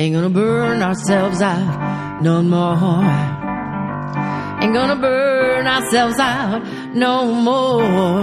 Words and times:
Ain't 0.00 0.14
gonna 0.14 0.30
burn 0.30 0.80
ourselves 0.80 1.42
out 1.42 2.22
no 2.22 2.40
more. 2.40 3.04
Ain't 4.62 4.72
gonna 4.72 4.96
burn 4.96 5.66
ourselves 5.66 6.18
out 6.18 6.64
no 6.94 7.34
more. 7.34 8.22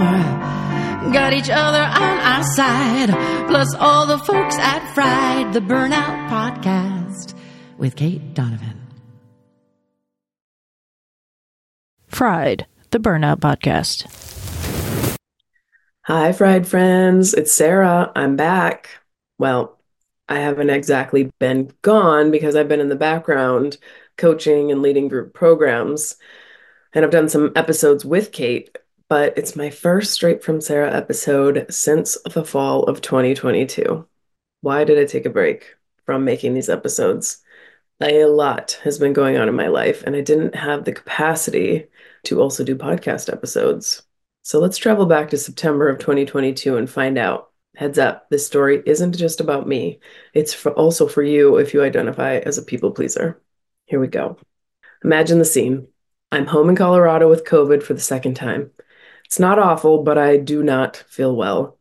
Got 1.12 1.34
each 1.34 1.48
other 1.48 1.78
on 1.78 2.18
our 2.18 2.42
side, 2.56 3.10
plus 3.46 3.72
all 3.76 4.06
the 4.06 4.18
folks 4.18 4.56
at 4.56 4.92
Fried, 4.92 5.52
the 5.52 5.60
Burnout 5.60 6.28
Podcast 6.28 7.34
with 7.78 7.94
Kate 7.94 8.34
Donovan. 8.34 8.84
Fried, 12.08 12.66
the 12.90 12.98
Burnout 12.98 13.38
Podcast. 13.38 14.04
Hi, 16.06 16.32
Fried 16.32 16.66
friends. 16.66 17.34
It's 17.34 17.52
Sarah. 17.52 18.10
I'm 18.16 18.34
back. 18.34 18.88
Well, 19.38 19.77
I 20.28 20.40
haven't 20.40 20.70
exactly 20.70 21.30
been 21.38 21.72
gone 21.82 22.30
because 22.30 22.54
I've 22.54 22.68
been 22.68 22.80
in 22.80 22.88
the 22.88 22.96
background 22.96 23.78
coaching 24.16 24.70
and 24.70 24.82
leading 24.82 25.08
group 25.08 25.32
programs. 25.32 26.16
And 26.92 27.04
I've 27.04 27.10
done 27.10 27.28
some 27.28 27.52
episodes 27.56 28.04
with 28.04 28.32
Kate, 28.32 28.76
but 29.08 29.36
it's 29.38 29.56
my 29.56 29.70
first 29.70 30.12
straight 30.12 30.42
from 30.42 30.60
Sarah 30.60 30.92
episode 30.94 31.66
since 31.70 32.18
the 32.22 32.44
fall 32.44 32.84
of 32.84 33.00
2022. 33.00 34.06
Why 34.60 34.84
did 34.84 34.98
I 34.98 35.04
take 35.04 35.24
a 35.26 35.30
break 35.30 35.76
from 36.04 36.24
making 36.24 36.54
these 36.54 36.68
episodes? 36.68 37.42
A 38.00 38.26
lot 38.26 38.80
has 38.84 38.98
been 38.98 39.12
going 39.12 39.38
on 39.38 39.48
in 39.48 39.54
my 39.54 39.68
life, 39.68 40.02
and 40.04 40.14
I 40.14 40.20
didn't 40.20 40.54
have 40.54 40.84
the 40.84 40.92
capacity 40.92 41.86
to 42.24 42.40
also 42.40 42.64
do 42.64 42.76
podcast 42.76 43.32
episodes. 43.32 44.02
So 44.42 44.60
let's 44.60 44.78
travel 44.78 45.06
back 45.06 45.30
to 45.30 45.36
September 45.36 45.88
of 45.88 45.98
2022 45.98 46.76
and 46.76 46.88
find 46.88 47.18
out. 47.18 47.50
Heads 47.78 47.96
up, 47.96 48.28
this 48.28 48.44
story 48.44 48.82
isn't 48.86 49.16
just 49.16 49.38
about 49.38 49.68
me, 49.68 50.00
it's 50.34 50.52
for 50.52 50.72
also 50.72 51.06
for 51.06 51.22
you 51.22 51.58
if 51.58 51.72
you 51.72 51.84
identify 51.84 52.38
as 52.38 52.58
a 52.58 52.62
people 52.64 52.90
pleaser. 52.90 53.40
Here 53.84 54.00
we 54.00 54.08
go. 54.08 54.36
Imagine 55.04 55.38
the 55.38 55.44
scene. 55.44 55.86
I'm 56.32 56.46
home 56.46 56.70
in 56.70 56.74
Colorado 56.74 57.28
with 57.30 57.44
COVID 57.44 57.84
for 57.84 57.94
the 57.94 58.00
second 58.00 58.34
time. 58.34 58.72
It's 59.26 59.38
not 59.38 59.60
awful, 59.60 60.02
but 60.02 60.18
I 60.18 60.38
do 60.38 60.64
not 60.64 60.96
feel 60.96 61.36
well. 61.36 61.78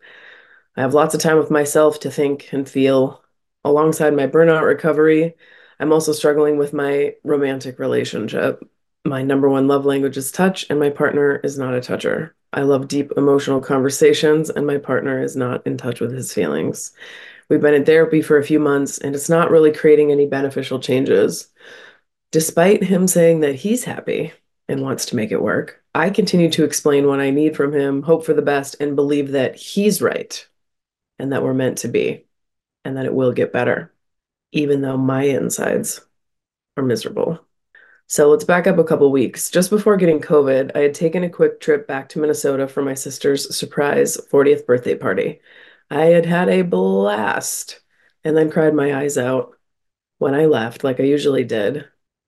I 0.75 0.81
have 0.81 0.93
lots 0.93 1.15
of 1.15 1.19
time 1.19 1.39
with 1.39 1.49
myself 1.49 1.99
to 2.01 2.11
think 2.11 2.53
and 2.53 2.69
feel. 2.69 3.23
Alongside 3.63 4.15
my 4.15 4.27
burnout 4.27 4.67
recovery, 4.67 5.33
I'm 5.79 5.91
also 5.91 6.11
struggling 6.11 6.59
with 6.59 6.73
my 6.73 7.15
romantic 7.23 7.79
relationship. 7.79 8.63
My 9.03 9.23
number 9.23 9.49
one 9.49 9.67
love 9.67 9.83
language 9.83 10.17
is 10.17 10.31
touch, 10.31 10.67
and 10.69 10.79
my 10.79 10.91
partner 10.91 11.37
is 11.37 11.57
not 11.57 11.73
a 11.73 11.81
toucher. 11.81 12.35
I 12.53 12.61
love 12.61 12.87
deep 12.87 13.11
emotional 13.17 13.61
conversations, 13.61 14.49
and 14.49 14.65
my 14.65 14.77
partner 14.77 15.21
is 15.21 15.35
not 15.35 15.65
in 15.67 15.77
touch 15.77 15.99
with 15.99 16.11
his 16.11 16.33
feelings. 16.33 16.91
We've 17.49 17.61
been 17.61 17.73
in 17.73 17.85
therapy 17.85 18.21
for 18.21 18.37
a 18.37 18.43
few 18.43 18.59
months, 18.59 18.97
and 18.97 19.15
it's 19.15 19.29
not 19.29 19.51
really 19.51 19.71
creating 19.71 20.11
any 20.11 20.25
beneficial 20.25 20.79
changes. 20.79 21.47
Despite 22.31 22.83
him 22.83 23.07
saying 23.07 23.41
that 23.41 23.55
he's 23.55 23.83
happy 23.83 24.33
and 24.67 24.81
wants 24.81 25.05
to 25.07 25.15
make 25.15 25.31
it 25.31 25.41
work, 25.41 25.83
I 25.95 26.09
continue 26.09 26.49
to 26.51 26.63
explain 26.63 27.07
what 27.07 27.19
I 27.19 27.29
need 27.29 27.55
from 27.55 27.73
him, 27.73 28.01
hope 28.01 28.25
for 28.25 28.33
the 28.33 28.41
best, 28.41 28.75
and 28.79 28.95
believe 28.95 29.31
that 29.31 29.55
he's 29.55 30.01
right 30.01 30.47
and 31.19 31.31
that 31.31 31.43
we're 31.43 31.53
meant 31.53 31.79
to 31.79 31.87
be 31.87 32.25
and 32.85 32.97
that 32.97 33.05
it 33.05 33.13
will 33.13 33.31
get 33.31 33.53
better 33.53 33.93
even 34.51 34.81
though 34.81 34.97
my 34.97 35.23
insides 35.23 36.01
are 36.75 36.83
miserable. 36.83 37.39
So 38.09 38.29
let's 38.29 38.45
back 38.45 38.67
up 38.67 38.77
a 38.77 38.85
couple 38.85 39.11
weeks. 39.11 39.49
Just 39.49 39.69
before 39.69 39.97
getting 39.97 40.21
COVID, 40.21 40.71
I 40.75 40.79
had 40.79 40.93
taken 40.93 41.23
a 41.23 41.29
quick 41.29 41.59
trip 41.59 41.87
back 41.87 42.07
to 42.09 42.19
Minnesota 42.19 42.65
for 42.65 42.81
my 42.81 42.93
sister's 42.93 43.53
surprise 43.55 44.17
40th 44.31 44.65
birthday 44.65 44.95
party. 44.95 45.41
I 45.91 46.05
had 46.05 46.25
had 46.25 46.47
a 46.47 46.61
blast 46.61 47.81
and 48.23 48.35
then 48.35 48.49
cried 48.49 48.73
my 48.73 48.95
eyes 48.95 49.17
out 49.17 49.57
when 50.19 50.33
I 50.33 50.45
left, 50.45 50.85
like 50.85 51.01
I 51.01 51.03
usually 51.03 51.43
did 51.43 51.85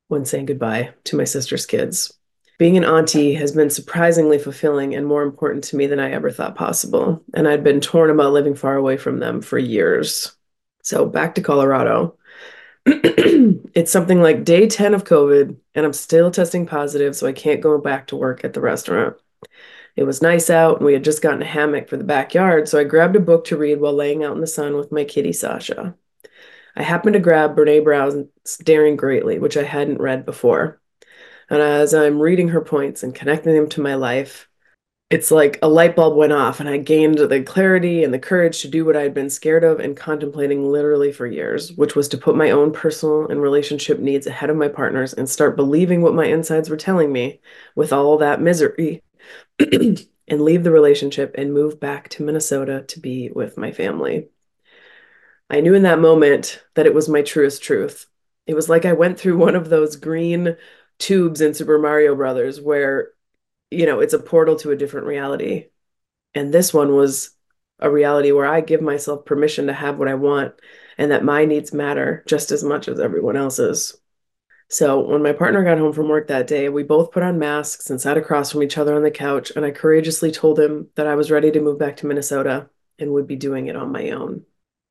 when 0.10 0.26
saying 0.26 0.48
goodbye 0.48 0.94
to 1.06 1.16
my 1.16 1.24
sister's 1.24 1.66
kids. 1.66 2.14
Being 2.58 2.76
an 2.76 2.84
auntie 2.84 3.36
has 3.36 3.54
been 3.54 3.70
surprisingly 3.70 4.38
fulfilling 4.38 4.94
and 4.96 5.08
more 5.08 5.24
important 5.24 5.64
to 5.66 5.78
me 5.78 5.88
than 5.88 6.00
I 6.00 6.12
ever 6.12 6.30
thought 6.30 6.56
possible. 6.56 7.24
And 7.34 7.48
I'd 7.48 7.64
been 7.64 7.80
torn 7.80 8.10
about 8.10 8.34
living 8.34 8.56
far 8.56 8.76
away 8.76 8.98
from 8.98 9.20
them 9.20 9.42
for 9.42 9.58
years. 9.58 10.36
So 10.84 11.06
back 11.06 11.36
to 11.36 11.42
Colorado. 11.42 12.18
it's 13.76 13.92
something 13.92 14.22
like 14.22 14.44
day 14.44 14.68
10 14.68 14.94
of 14.94 15.04
COVID, 15.04 15.56
and 15.76 15.86
I'm 15.86 15.94
still 15.94 16.32
testing 16.32 16.66
positive, 16.66 17.16
so 17.16 17.28
I 17.28 17.34
can't 17.34 17.62
go 17.62 17.78
back 17.78 18.08
to 18.08 18.16
work 18.16 18.44
at 18.44 18.54
the 18.54 18.62
restaurant. 18.62 19.16
It 19.96 20.04
was 20.04 20.22
nice 20.22 20.50
out, 20.50 20.78
and 20.78 20.86
we 20.86 20.94
had 20.94 21.04
just 21.04 21.22
gotten 21.22 21.42
a 21.42 21.46
hammock 21.46 21.88
for 21.88 21.98
the 21.98 22.04
backyard, 22.04 22.68
so 22.68 22.80
I 22.80 22.84
grabbed 22.84 23.16
a 23.16 23.20
book 23.20 23.46
to 23.46 23.58
read 23.58 23.80
while 23.80 23.94
laying 23.94 24.24
out 24.24 24.34
in 24.34 24.42
the 24.42 24.48
sun 24.48 24.76
with 24.76 24.92
my 24.92 25.04
kitty 25.04 25.34
Sasha. 25.34 25.96
I 26.76 26.84
happened 26.84 27.14
to 27.14 27.20
grab 27.20 27.56
Brene 27.56 27.84
Brown's 27.84 28.58
Daring 28.64 28.96
Greatly, 28.96 29.38
which 29.38 29.58
I 29.58 29.64
hadn't 29.64 30.02
read 30.02 30.26
before. 30.26 30.82
And 31.50 31.62
as 31.62 31.94
I'm 31.94 32.20
reading 32.20 32.50
her 32.50 32.62
points 32.62 33.04
and 33.04 33.14
connecting 33.14 33.54
them 33.54 33.70
to 33.70 33.82
my 33.82 33.96
life, 33.96 34.49
it's 35.10 35.32
like 35.32 35.58
a 35.64 35.68
light 35.68 35.96
bulb 35.96 36.16
went 36.16 36.34
off 36.34 36.60
and 36.60 36.70
I 36.70 36.78
gained 36.78 37.18
the 37.18 37.42
clarity 37.42 38.04
and 38.04 38.14
the 38.14 38.20
courage 38.20 38.62
to 38.62 38.68
do 38.68 38.86
what 38.86 38.96
I 38.96 39.02
had 39.02 39.14
been 39.14 39.30
scared 39.30 39.64
of 39.64 39.80
and 39.80 39.98
contemplating 39.98 40.72
literally 40.72 41.12
for 41.12 41.26
years, 41.26 41.74
which 41.74 41.96
was 41.96 42.08
to 42.10 42.18
put 42.18 42.36
my 42.36 42.52
own 42.52 42.72
personal 42.72 43.28
and 43.28 43.42
relationship 43.42 44.00
needs 44.00 44.28
ahead 44.28 44.52
of 44.52 44.58
my 44.58 44.68
partner's 44.68 45.14
and 45.14 45.28
start 45.28 45.56
believing 45.56 46.04
what 46.04 46.14
my 46.14 46.26
insides 46.26 46.70
were 46.70 46.78
telling 46.78 47.12
me 47.12 47.42
with 47.76 47.92
all 47.92 48.20
that 48.20 48.40
misery 48.40 49.02
and 49.60 50.08
leave 50.30 50.64
the 50.64 50.72
relationship 50.72 51.34
and 51.40 51.56
move 51.56 51.80
back 51.80 52.10
to 52.10 52.24
Minnesota 52.24 52.84
to 52.90 53.00
be 53.00 53.32
with 53.32 53.58
my 53.58 53.72
family. 53.72 54.28
I 55.50 55.62
knew 55.62 55.74
in 55.74 55.84
that 55.84 56.00
moment 56.00 56.64
that 56.76 56.86
it 56.86 56.94
was 56.94 57.10
my 57.10 57.24
truest 57.24 57.64
truth. 57.64 58.06
It 58.46 58.54
was 58.54 58.70
like 58.70 58.86
I 58.86 58.94
went 58.94 59.20
through 59.20 59.38
one 59.38 59.56
of 59.56 59.70
those 59.70 59.96
green 59.96 60.56
tubes 61.00 61.42
in 61.42 61.56
Super 61.56 61.80
Mario 61.80 62.16
Brothers 62.16 62.62
where 62.62 63.14
you 63.72 63.86
know, 63.86 64.00
it's 64.00 64.14
a 64.14 64.20
portal 64.20 64.56
to 64.58 64.72
a 64.72 64.76
different 64.76 65.08
reality. 65.08 65.68
And 66.34 66.54
this 66.54 66.74
one 66.74 66.96
was 66.96 67.32
a 67.80 67.90
reality 67.90 68.32
where 68.32 68.46
I 68.46 68.62
give 68.62 68.82
myself 68.82 69.26
permission 69.26 69.68
to 69.68 69.74
have 69.74 69.98
what 69.98 70.08
I 70.08 70.16
want 70.16 70.54
and 70.98 71.12
that 71.12 71.24
my 71.24 71.46
needs 71.46 71.74
matter 71.74 72.24
just 72.28 72.52
as 72.52 72.64
much 72.64 72.88
as 72.88 73.00
everyone 73.00 73.38
else's. 73.38 73.98
So 74.72 75.00
when 75.00 75.24
my 75.24 75.34
partner 75.34 75.64
got 75.64 75.80
home 75.80 75.94
from 75.94 76.10
work 76.10 76.28
that 76.28 76.46
day, 76.46 76.70
we 76.70 76.84
both 76.84 77.12
put 77.12 77.24
on 77.24 77.40
masks 77.40 77.90
and 77.90 78.00
sat 78.00 78.18
across 78.18 78.52
from 78.52 78.62
each 78.62 78.78
other 78.78 78.96
on 78.96 79.02
the 79.02 79.10
couch. 79.10 79.52
And 79.56 79.66
I 79.66 79.72
courageously 79.72 80.32
told 80.32 80.60
him 80.60 80.90
that 80.96 81.08
I 81.08 81.16
was 81.16 81.32
ready 81.32 81.50
to 81.52 81.62
move 81.62 81.80
back 81.80 81.98
to 81.98 82.06
Minnesota 82.06 82.70
and 83.00 83.12
would 83.12 83.26
be 83.26 83.36
doing 83.36 83.68
it 83.68 83.76
on 83.76 83.92
my 83.92 84.12
own. 84.12 84.44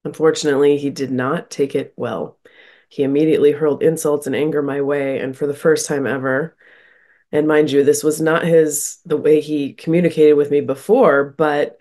Unfortunately, 0.05 0.78
he 0.78 0.91
did 0.91 1.12
not 1.12 1.50
take 1.50 1.77
it 1.77 1.93
well. 1.97 2.39
He 2.89 3.05
immediately 3.05 3.53
hurled 3.53 3.83
insults 3.83 4.27
and 4.27 4.34
anger 4.34 4.62
my 4.62 4.81
way. 4.81 5.21
And 5.21 5.37
for 5.37 5.47
the 5.47 5.55
first 5.55 5.87
time 5.87 6.06
ever, 6.06 6.56
and 7.33 7.47
mind 7.47 7.71
you, 7.71 7.84
this 7.84 8.03
was 8.03 8.21
not 8.21 8.44
his 8.44 8.99
the 9.05 9.16
way 9.16 9.41
he 9.41 9.75
communicated 9.75 10.34
with 10.34 10.50
me 10.50 10.61
before, 10.61 11.34
but 11.37 11.78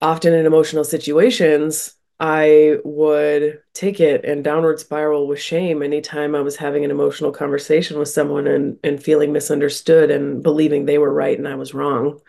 often 0.00 0.32
in 0.34 0.46
emotional 0.46 0.84
situations, 0.84 1.94
I 2.18 2.78
would 2.84 3.62
take 3.72 3.98
it 3.98 4.24
and 4.24 4.44
downward 4.44 4.78
spiral 4.78 5.26
with 5.26 5.40
shame 5.40 5.82
anytime 5.82 6.34
I 6.34 6.42
was 6.42 6.56
having 6.56 6.84
an 6.84 6.90
emotional 6.90 7.32
conversation 7.32 7.98
with 7.98 8.08
someone 8.08 8.46
and, 8.46 8.78
and 8.84 9.02
feeling 9.02 9.32
misunderstood 9.32 10.10
and 10.10 10.42
believing 10.42 10.84
they 10.84 10.98
were 10.98 11.12
right 11.12 11.36
and 11.36 11.48
I 11.48 11.54
was 11.54 11.72
wrong. 11.74 12.20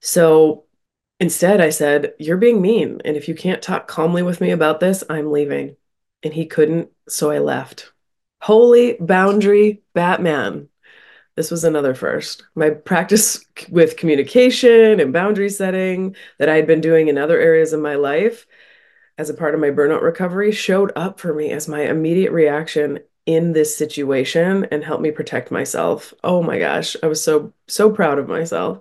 So 0.00 0.64
instead, 1.20 1.60
I 1.60 1.70
said, 1.70 2.12
You're 2.18 2.36
being 2.36 2.60
mean. 2.60 3.00
And 3.04 3.16
if 3.16 3.28
you 3.28 3.34
can't 3.34 3.62
talk 3.62 3.88
calmly 3.88 4.22
with 4.22 4.40
me 4.40 4.50
about 4.50 4.80
this, 4.80 5.02
I'm 5.08 5.32
leaving. 5.32 5.76
And 6.22 6.34
he 6.34 6.46
couldn't. 6.46 6.90
So 7.08 7.30
I 7.30 7.38
left. 7.38 7.92
Holy 8.40 8.96
boundary 9.00 9.82
Batman. 9.94 10.68
This 11.34 11.50
was 11.50 11.64
another 11.64 11.94
first. 11.94 12.44
My 12.54 12.70
practice 12.70 13.44
with 13.70 13.96
communication 13.96 15.00
and 15.00 15.12
boundary 15.12 15.48
setting 15.48 16.14
that 16.38 16.50
I 16.50 16.56
had 16.56 16.66
been 16.66 16.82
doing 16.82 17.08
in 17.08 17.16
other 17.16 17.40
areas 17.40 17.72
of 17.72 17.80
my 17.80 17.94
life 17.94 18.46
as 19.16 19.30
a 19.30 19.34
part 19.34 19.54
of 19.54 19.60
my 19.60 19.70
burnout 19.70 20.02
recovery 20.02 20.52
showed 20.52 20.92
up 20.94 21.18
for 21.18 21.32
me 21.32 21.50
as 21.50 21.68
my 21.68 21.82
immediate 21.82 22.32
reaction 22.32 22.98
in 23.24 23.52
this 23.52 23.76
situation 23.76 24.66
and 24.70 24.84
helped 24.84 25.02
me 25.02 25.10
protect 25.10 25.50
myself. 25.50 26.12
Oh 26.22 26.42
my 26.42 26.58
gosh, 26.58 26.96
I 27.02 27.06
was 27.06 27.22
so 27.22 27.52
so 27.66 27.90
proud 27.90 28.18
of 28.18 28.28
myself. 28.28 28.80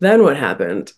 Then 0.00 0.22
what 0.22 0.36
happened? 0.36 0.92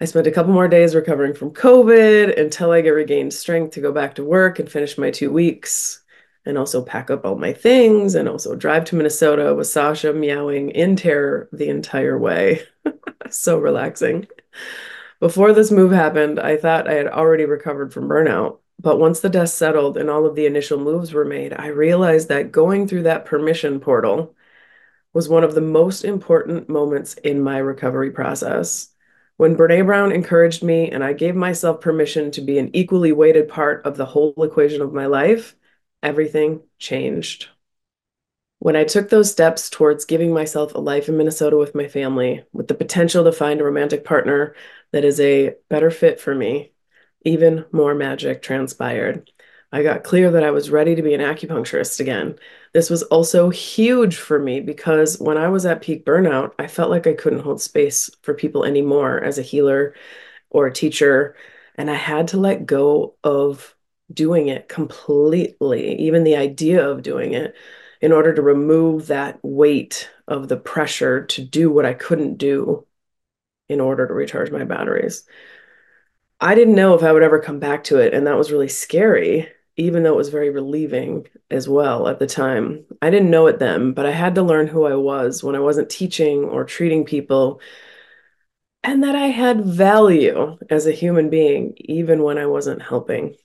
I 0.00 0.04
spent 0.04 0.26
a 0.26 0.32
couple 0.32 0.52
more 0.52 0.68
days 0.68 0.94
recovering 0.94 1.32
from 1.32 1.52
COVID 1.52 2.38
until 2.38 2.72
I 2.72 2.80
regained 2.80 3.32
strength 3.32 3.74
to 3.74 3.80
go 3.80 3.92
back 3.92 4.16
to 4.16 4.24
work 4.24 4.58
and 4.58 4.70
finish 4.70 4.98
my 4.98 5.10
2 5.10 5.30
weeks 5.32 6.01
and 6.44 6.58
also 6.58 6.82
pack 6.82 7.10
up 7.10 7.24
all 7.24 7.36
my 7.36 7.52
things 7.52 8.14
and 8.14 8.28
also 8.28 8.54
drive 8.56 8.84
to 8.86 8.96
Minnesota 8.96 9.54
with 9.54 9.68
Sasha 9.68 10.12
meowing 10.12 10.70
in 10.70 10.96
terror 10.96 11.48
the 11.52 11.68
entire 11.68 12.18
way. 12.18 12.62
so 13.30 13.58
relaxing. 13.58 14.26
Before 15.20 15.52
this 15.52 15.70
move 15.70 15.92
happened, 15.92 16.40
I 16.40 16.56
thought 16.56 16.88
I 16.88 16.94
had 16.94 17.06
already 17.06 17.44
recovered 17.44 17.92
from 17.92 18.08
burnout. 18.08 18.58
But 18.80 18.98
once 18.98 19.20
the 19.20 19.28
dust 19.28 19.56
settled 19.56 19.96
and 19.96 20.10
all 20.10 20.26
of 20.26 20.34
the 20.34 20.46
initial 20.46 20.80
moves 20.80 21.12
were 21.12 21.24
made, 21.24 21.52
I 21.52 21.68
realized 21.68 22.28
that 22.28 22.50
going 22.50 22.88
through 22.88 23.04
that 23.04 23.24
permission 23.24 23.78
portal 23.78 24.34
was 25.12 25.28
one 25.28 25.44
of 25.44 25.54
the 25.54 25.60
most 25.60 26.04
important 26.04 26.68
moments 26.68 27.14
in 27.14 27.40
my 27.40 27.58
recovery 27.58 28.10
process. 28.10 28.88
When 29.36 29.56
Brene 29.56 29.86
Brown 29.86 30.10
encouraged 30.10 30.64
me 30.64 30.90
and 30.90 31.04
I 31.04 31.12
gave 31.12 31.36
myself 31.36 31.80
permission 31.80 32.32
to 32.32 32.40
be 32.40 32.58
an 32.58 32.70
equally 32.74 33.12
weighted 33.12 33.48
part 33.48 33.84
of 33.86 33.96
the 33.96 34.06
whole 34.06 34.34
equation 34.42 34.82
of 34.82 34.92
my 34.92 35.06
life, 35.06 35.54
everything 36.02 36.62
changed. 36.78 37.48
When 38.58 38.76
I 38.76 38.84
took 38.84 39.08
those 39.10 39.30
steps 39.30 39.68
towards 39.70 40.04
giving 40.04 40.32
myself 40.32 40.74
a 40.74 40.78
life 40.78 41.08
in 41.08 41.16
Minnesota 41.16 41.56
with 41.56 41.74
my 41.74 41.88
family, 41.88 42.44
with 42.52 42.68
the 42.68 42.74
potential 42.74 43.24
to 43.24 43.32
find 43.32 43.60
a 43.60 43.64
romantic 43.64 44.04
partner 44.04 44.54
that 44.92 45.04
is 45.04 45.18
a 45.18 45.56
better 45.68 45.90
fit 45.90 46.20
for 46.20 46.34
me, 46.34 46.72
even 47.24 47.64
more 47.72 47.94
magic 47.94 48.42
transpired. 48.42 49.30
I 49.72 49.82
got 49.82 50.04
clear 50.04 50.30
that 50.32 50.44
I 50.44 50.50
was 50.50 50.70
ready 50.70 50.94
to 50.94 51.02
be 51.02 51.14
an 51.14 51.20
acupuncturist 51.20 51.98
again. 51.98 52.38
This 52.74 52.90
was 52.90 53.02
also 53.04 53.48
huge 53.48 54.16
for 54.16 54.38
me 54.38 54.60
because 54.60 55.18
when 55.18 55.38
I 55.38 55.48
was 55.48 55.64
at 55.66 55.80
peak 55.80 56.04
burnout, 56.04 56.52
I 56.58 56.66
felt 56.66 56.90
like 56.90 57.06
I 57.06 57.14
couldn't 57.14 57.40
hold 57.40 57.60
space 57.60 58.10
for 58.22 58.34
people 58.34 58.64
anymore 58.64 59.22
as 59.24 59.38
a 59.38 59.42
healer 59.42 59.94
or 60.50 60.66
a 60.66 60.72
teacher. 60.72 61.34
And 61.76 61.90
I 61.90 61.94
had 61.94 62.28
to 62.28 62.36
let 62.36 62.66
go 62.66 63.14
of 63.24 63.74
doing 64.12 64.48
it 64.48 64.68
completely, 64.68 65.98
even 66.00 66.24
the 66.24 66.36
idea 66.36 66.88
of 66.88 67.02
doing 67.02 67.34
it, 67.34 67.54
in 68.00 68.12
order 68.12 68.34
to 68.34 68.42
remove 68.42 69.06
that 69.06 69.38
weight 69.42 70.10
of 70.26 70.48
the 70.48 70.56
pressure 70.56 71.24
to 71.26 71.42
do 71.44 71.70
what 71.70 71.86
I 71.86 71.94
couldn't 71.94 72.36
do 72.36 72.86
in 73.68 73.80
order 73.80 74.06
to 74.06 74.14
recharge 74.14 74.50
my 74.50 74.64
batteries. 74.64 75.24
I 76.40 76.54
didn't 76.56 76.74
know 76.74 76.94
if 76.94 77.04
I 77.04 77.12
would 77.12 77.22
ever 77.22 77.38
come 77.38 77.60
back 77.60 77.84
to 77.84 77.98
it. 77.98 78.12
And 78.12 78.26
that 78.26 78.36
was 78.36 78.50
really 78.50 78.68
scary, 78.68 79.48
even 79.76 80.02
though 80.02 80.14
it 80.14 80.16
was 80.16 80.28
very 80.28 80.50
relieving 80.50 81.28
as 81.50 81.68
well 81.68 82.08
at 82.08 82.18
the 82.18 82.26
time. 82.26 82.84
I 83.00 83.10
didn't 83.10 83.30
know 83.30 83.46
it 83.46 83.60
then, 83.60 83.92
but 83.92 84.06
I 84.06 84.10
had 84.10 84.34
to 84.34 84.42
learn 84.42 84.66
who 84.66 84.84
I 84.84 84.96
was 84.96 85.44
when 85.44 85.54
I 85.54 85.60
wasn't 85.60 85.88
teaching 85.88 86.44
or 86.44 86.64
treating 86.64 87.04
people, 87.04 87.60
and 88.82 89.04
that 89.04 89.14
I 89.14 89.28
had 89.28 89.64
value 89.64 90.58
as 90.68 90.86
a 90.86 90.92
human 90.92 91.30
being, 91.30 91.74
even 91.76 92.22
when 92.24 92.38
I 92.38 92.46
wasn't 92.46 92.82
helping. 92.82 93.36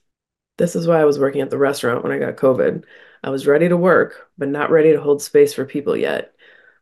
This 0.58 0.76
is 0.76 0.86
why 0.86 1.00
I 1.00 1.04
was 1.04 1.18
working 1.18 1.40
at 1.40 1.50
the 1.50 1.58
restaurant 1.58 2.02
when 2.02 2.12
I 2.12 2.18
got 2.18 2.36
COVID. 2.36 2.84
I 3.24 3.30
was 3.30 3.46
ready 3.46 3.68
to 3.68 3.76
work, 3.76 4.30
but 4.36 4.48
not 4.48 4.70
ready 4.70 4.92
to 4.92 5.00
hold 5.00 5.22
space 5.22 5.54
for 5.54 5.64
people 5.64 5.96
yet. 5.96 6.34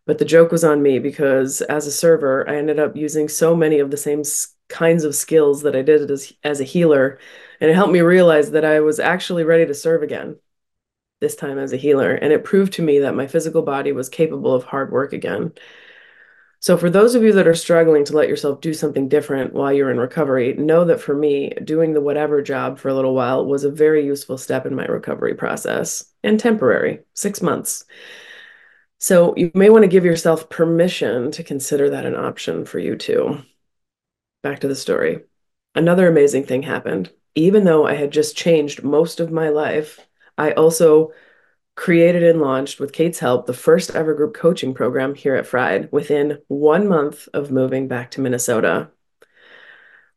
But 0.07 0.19
the 0.19 0.25
joke 0.25 0.53
was 0.53 0.65
on 0.65 0.83
me 0.83 0.99
because 0.99 1.63
as 1.63 1.87
a 1.87 1.93
server, 1.93 2.49
I 2.49 2.57
ended 2.57 2.79
up 2.79 2.97
using 2.97 3.29
so 3.29 3.57
many 3.57 3.79
of 3.81 3.91
the 3.91 3.97
same 3.97 4.23
kinds 4.69 5.05
of 5.05 5.15
skills 5.15 5.63
that 5.63 5.77
I 5.77 5.83
did 5.83 6.11
as, 6.11 6.33
as 6.45 6.61
a 6.61 6.65
healer. 6.65 7.19
And 7.61 7.71
it 7.71 7.75
helped 7.75 7.93
me 7.93 8.01
realize 8.01 8.51
that 8.53 8.65
I 8.65 8.81
was 8.81 9.01
actually 9.01 9.45
ready 9.45 9.67
to 9.67 9.75
serve 9.75 10.03
again, 10.03 10.39
this 11.21 11.37
time 11.37 11.59
as 11.59 11.73
a 11.73 11.77
healer. 11.77 12.15
And 12.15 12.33
it 12.33 12.45
proved 12.45 12.75
to 12.75 12.83
me 12.83 13.01
that 13.01 13.15
my 13.15 13.27
physical 13.27 13.63
body 13.63 13.93
was 13.93 14.09
capable 14.09 14.55
of 14.55 14.65
hard 14.65 14.93
work 14.93 15.13
again. 15.13 15.53
So, 16.67 16.77
for 16.77 16.91
those 16.91 17.15
of 17.15 17.23
you 17.23 17.31
that 17.35 17.47
are 17.47 17.55
struggling 17.55 18.05
to 18.07 18.17
let 18.17 18.29
yourself 18.29 18.61
do 18.61 18.75
something 18.75 19.09
different 19.09 19.53
while 19.53 19.73
you're 19.73 19.93
in 19.93 20.01
recovery, 20.01 20.55
know 20.55 20.85
that 20.87 21.01
for 21.01 21.15
me, 21.15 21.51
doing 21.63 21.93
the 21.93 22.01
whatever 22.01 22.43
job 22.43 22.81
for 22.81 22.89
a 22.89 22.95
little 22.95 23.15
while 23.15 23.47
was 23.47 23.63
a 23.63 23.71
very 23.71 24.05
useful 24.05 24.37
step 24.37 24.67
in 24.67 24.75
my 24.75 24.85
recovery 24.85 25.37
process 25.37 26.13
and 26.25 26.41
temporary, 26.41 27.05
six 27.15 27.41
months. 27.41 27.85
So, 28.99 29.33
you 29.37 29.53
may 29.55 29.71
want 29.71 29.85
to 29.85 29.89
give 29.89 30.05
yourself 30.05 30.49
permission 30.49 31.31
to 31.31 31.45
consider 31.45 31.91
that 31.91 32.05
an 32.05 32.17
option 32.17 32.65
for 32.65 32.81
you 32.81 32.97
too. 32.97 33.43
Back 34.43 34.59
to 34.59 34.67
the 34.67 34.75
story. 34.75 35.21
Another 35.77 36.09
amazing 36.09 36.47
thing 36.47 36.65
happened. 36.65 37.13
Even 37.37 37.63
though 37.63 37.87
I 37.87 37.95
had 37.95 38.11
just 38.11 38.37
changed 38.37 38.83
most 38.83 39.21
of 39.21 39.31
my 39.31 39.51
life, 39.51 40.01
I 40.37 40.51
also 40.51 41.13
created 41.77 42.23
and 42.23 42.41
launched 42.41 42.81
with 42.81 42.93
Kate's 42.93 43.19
help 43.21 43.47
the 43.47 43.53
first 43.53 43.95
ever 43.95 44.15
group 44.15 44.35
coaching 44.35 44.75
program 44.75 45.15
here 45.15 45.37
at 45.37 45.47
Fried 45.47 45.93
within 45.93 46.39
one 46.49 46.89
month 46.89 47.29
of 47.33 47.53
moving 47.53 47.87
back 47.87 48.11
to 48.13 48.21
Minnesota. 48.21 48.91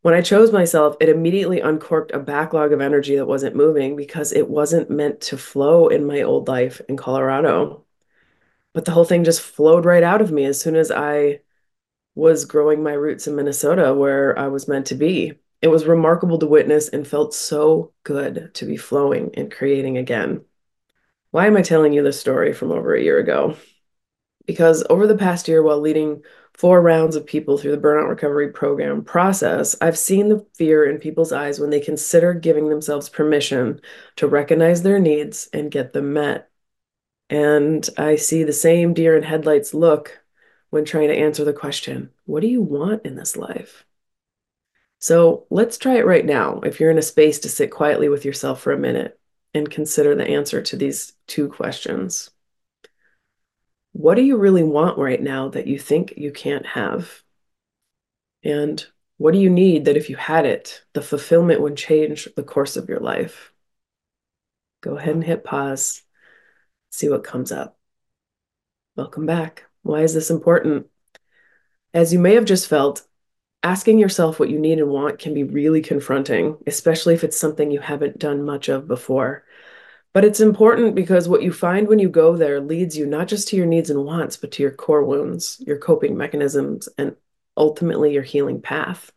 When 0.02 0.14
I 0.14 0.22
chose 0.22 0.54
myself, 0.54 0.96
it 1.02 1.10
immediately 1.10 1.60
uncorked 1.60 2.12
a 2.12 2.20
backlog 2.20 2.72
of 2.72 2.80
energy 2.80 3.18
that 3.18 3.28
wasn't 3.28 3.58
moving 3.58 3.98
because 3.98 4.32
it 4.32 4.50
wasn't 4.50 4.90
meant 4.90 5.20
to 5.22 5.38
flow 5.38 5.90
in 5.90 6.06
my 6.06 6.22
old 6.22 6.48
life 6.48 6.82
in 6.88 6.96
Colorado. 6.96 7.84
But 8.74 8.86
the 8.86 8.92
whole 8.92 9.04
thing 9.04 9.26
just 9.26 9.42
flowed 9.42 9.84
right 9.84 10.04
out 10.04 10.22
of 10.22 10.32
me 10.32 10.46
as 10.46 10.62
soon 10.62 10.78
as 10.78 10.90
I 10.90 11.42
was 12.16 12.46
growing 12.46 12.82
my 12.82 12.94
roots 12.94 13.28
in 13.28 13.36
Minnesota 13.36 13.94
where 13.94 14.38
I 14.40 14.48
was 14.48 14.68
meant 14.70 14.88
to 14.88 14.96
be. 14.96 15.34
It 15.62 15.68
was 15.68 15.86
remarkable 15.86 16.40
to 16.40 16.46
witness 16.46 16.88
and 16.88 17.06
felt 17.06 17.34
so 17.34 17.92
good 18.04 18.52
to 18.54 18.66
be 18.66 18.78
flowing 18.78 19.32
and 19.36 19.52
creating 19.52 19.98
again. 19.98 20.46
Why 21.32 21.46
am 21.46 21.58
I 21.58 21.62
telling 21.62 21.94
you 21.94 22.04
this 22.04 22.20
story 22.20 22.54
from 22.54 22.72
over 22.72 22.94
a 22.96 23.02
year 23.02 23.20
ago? 23.20 23.56
Because 24.48 24.84
over 24.90 25.06
the 25.06 25.18
past 25.18 25.48
year, 25.48 25.62
while 25.62 25.80
leading 25.80 26.24
four 26.58 26.82
rounds 26.82 27.16
of 27.16 27.26
people 27.26 27.58
through 27.58 27.72
the 27.72 27.82
burnout 27.82 28.10
recovery 28.10 28.52
program 28.52 29.04
process, 29.04 29.76
I've 29.80 29.98
seen 29.98 30.30
the 30.30 30.46
fear 30.56 30.90
in 30.90 30.98
people's 30.98 31.32
eyes 31.32 31.60
when 31.60 31.70
they 31.70 31.80
consider 31.80 32.34
giving 32.34 32.70
themselves 32.70 33.10
permission 33.10 33.80
to 34.16 34.28
recognize 34.28 34.82
their 34.82 35.00
needs 35.00 35.50
and 35.54 35.72
get 35.72 35.94
them 35.94 36.14
met. 36.14 36.50
And 37.30 37.88
I 37.98 38.16
see 38.16 38.44
the 38.44 38.54
same 38.54 38.96
deer 38.96 39.16
in 39.16 39.22
headlights 39.22 39.74
look 39.76 40.20
when 40.72 40.84
trying 40.84 41.10
to 41.10 41.18
answer 41.18 41.44
the 41.46 41.54
question 41.54 42.12
what 42.26 42.42
do 42.42 42.48
you 42.48 42.62
want 42.62 43.06
in 43.06 43.16
this 43.16 43.38
life? 43.38 43.86
So 44.98 45.46
let's 45.50 45.78
try 45.78 45.98
it 45.98 46.06
right 46.06 46.26
now. 46.26 46.60
If 46.62 46.80
you're 46.80 46.92
in 46.92 46.98
a 46.98 47.04
space 47.04 47.40
to 47.40 47.50
sit 47.50 47.72
quietly 47.72 48.10
with 48.10 48.26
yourself 48.26 48.62
for 48.62 48.74
a 48.74 48.78
minute, 48.78 49.19
and 49.54 49.70
consider 49.70 50.16
the 50.16 50.28
answer 50.28 50.62
to 50.62 50.76
these 50.76 51.14
two 51.28 51.50
questions. 51.50 52.30
What 53.92 54.16
do 54.16 54.22
you 54.22 54.38
really 54.38 54.64
want 54.64 54.98
right 54.98 55.22
now 55.22 55.50
that 55.50 55.68
you 55.68 55.80
think 55.80 56.14
you 56.16 56.32
can't 56.32 56.66
have? 56.66 57.24
And 58.44 58.86
what 59.18 59.34
do 59.34 59.40
you 59.40 59.50
need 59.50 59.86
that 59.86 59.98
if 59.98 60.10
you 60.10 60.16
had 60.16 60.46
it, 60.46 60.84
the 60.94 61.02
fulfillment 61.02 61.62
would 61.62 61.76
change 61.76 62.28
the 62.36 62.44
course 62.44 62.78
of 62.78 62.88
your 62.88 63.00
life? 63.00 63.52
Go 64.82 64.98
ahead 64.98 65.16
and 65.16 65.24
hit 65.24 65.44
pause, 65.44 66.04
see 66.90 67.10
what 67.10 67.24
comes 67.24 67.52
up. 67.52 67.78
Welcome 68.96 69.26
back. 69.26 69.66
Why 69.82 70.02
is 70.02 70.14
this 70.14 70.30
important? 70.30 70.88
As 71.94 72.14
you 72.14 72.20
may 72.20 72.36
have 72.36 72.46
just 72.46 72.68
felt, 72.68 73.06
asking 73.64 74.00
yourself 74.00 74.40
what 74.40 74.50
you 74.50 74.60
need 74.60 74.80
and 74.80 74.90
want 74.90 75.20
can 75.20 75.34
be 75.34 75.44
really 75.44 75.82
confronting, 75.82 76.58
especially 76.66 77.14
if 77.14 77.24
it's 77.24 77.40
something 77.40 77.72
you 77.72 77.80
haven't 77.80 78.20
done 78.20 78.44
much 78.44 78.70
of 78.70 78.88
before. 78.88 79.44
But 80.14 80.26
it's 80.26 80.40
important 80.40 80.96
because 80.96 81.28
what 81.28 81.44
you 81.44 81.52
find 81.54 81.88
when 81.88 82.00
you 82.00 82.10
go 82.10 82.36
there 82.36 82.60
leads 82.60 82.98
you 82.98 83.06
not 83.06 83.28
just 83.28 83.48
to 83.50 83.56
your 83.56 83.66
needs 83.66 83.90
and 83.90 84.06
wants, 84.06 84.38
but 84.38 84.52
to 84.54 84.64
your 84.64 84.72
core 84.72 85.04
wounds, 85.04 85.62
your 85.66 85.78
coping 85.78 86.18
mechanisms, 86.18 86.90
and 86.98 87.16
ultimately 87.56 88.14
your 88.14 88.24
healing 88.24 88.62
path. 88.62 89.12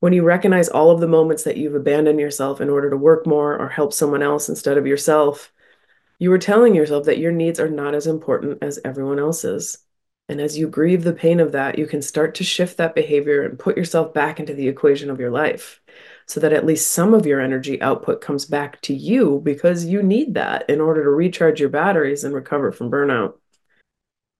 When 0.00 0.12
you 0.12 0.22
recognize 0.22 0.68
all 0.68 0.90
of 0.90 1.00
the 1.00 1.08
moments 1.08 1.42
that 1.44 1.56
you've 1.56 1.74
abandoned 1.74 2.20
yourself 2.20 2.60
in 2.60 2.70
order 2.70 2.90
to 2.90 2.96
work 2.96 3.26
more 3.26 3.58
or 3.58 3.68
help 3.68 3.92
someone 3.92 4.22
else 4.22 4.48
instead 4.48 4.78
of 4.78 4.86
yourself, 4.86 5.52
you 6.18 6.32
are 6.32 6.38
telling 6.38 6.74
yourself 6.74 7.06
that 7.06 7.18
your 7.18 7.32
needs 7.32 7.60
are 7.60 7.68
not 7.68 7.94
as 7.94 8.06
important 8.06 8.62
as 8.62 8.78
everyone 8.84 9.18
else's. 9.18 9.78
And 10.28 10.40
as 10.40 10.58
you 10.58 10.68
grieve 10.68 11.04
the 11.04 11.12
pain 11.12 11.38
of 11.38 11.52
that, 11.52 11.78
you 11.78 11.86
can 11.86 12.02
start 12.02 12.34
to 12.36 12.44
shift 12.44 12.76
that 12.78 12.94
behavior 12.94 13.44
and 13.44 13.58
put 13.58 13.76
yourself 13.76 14.12
back 14.12 14.40
into 14.40 14.54
the 14.54 14.66
equation 14.66 15.08
of 15.08 15.20
your 15.20 15.30
life 15.30 15.80
so 16.26 16.40
that 16.40 16.52
at 16.52 16.66
least 16.66 16.90
some 16.90 17.14
of 17.14 17.26
your 17.26 17.40
energy 17.40 17.80
output 17.80 18.20
comes 18.20 18.44
back 18.44 18.80
to 18.82 18.94
you 18.94 19.40
because 19.44 19.84
you 19.84 20.02
need 20.02 20.34
that 20.34 20.68
in 20.68 20.80
order 20.80 21.04
to 21.04 21.10
recharge 21.10 21.60
your 21.60 21.68
batteries 21.68 22.24
and 22.24 22.34
recover 22.34 22.72
from 22.72 22.90
burnout. 22.90 23.34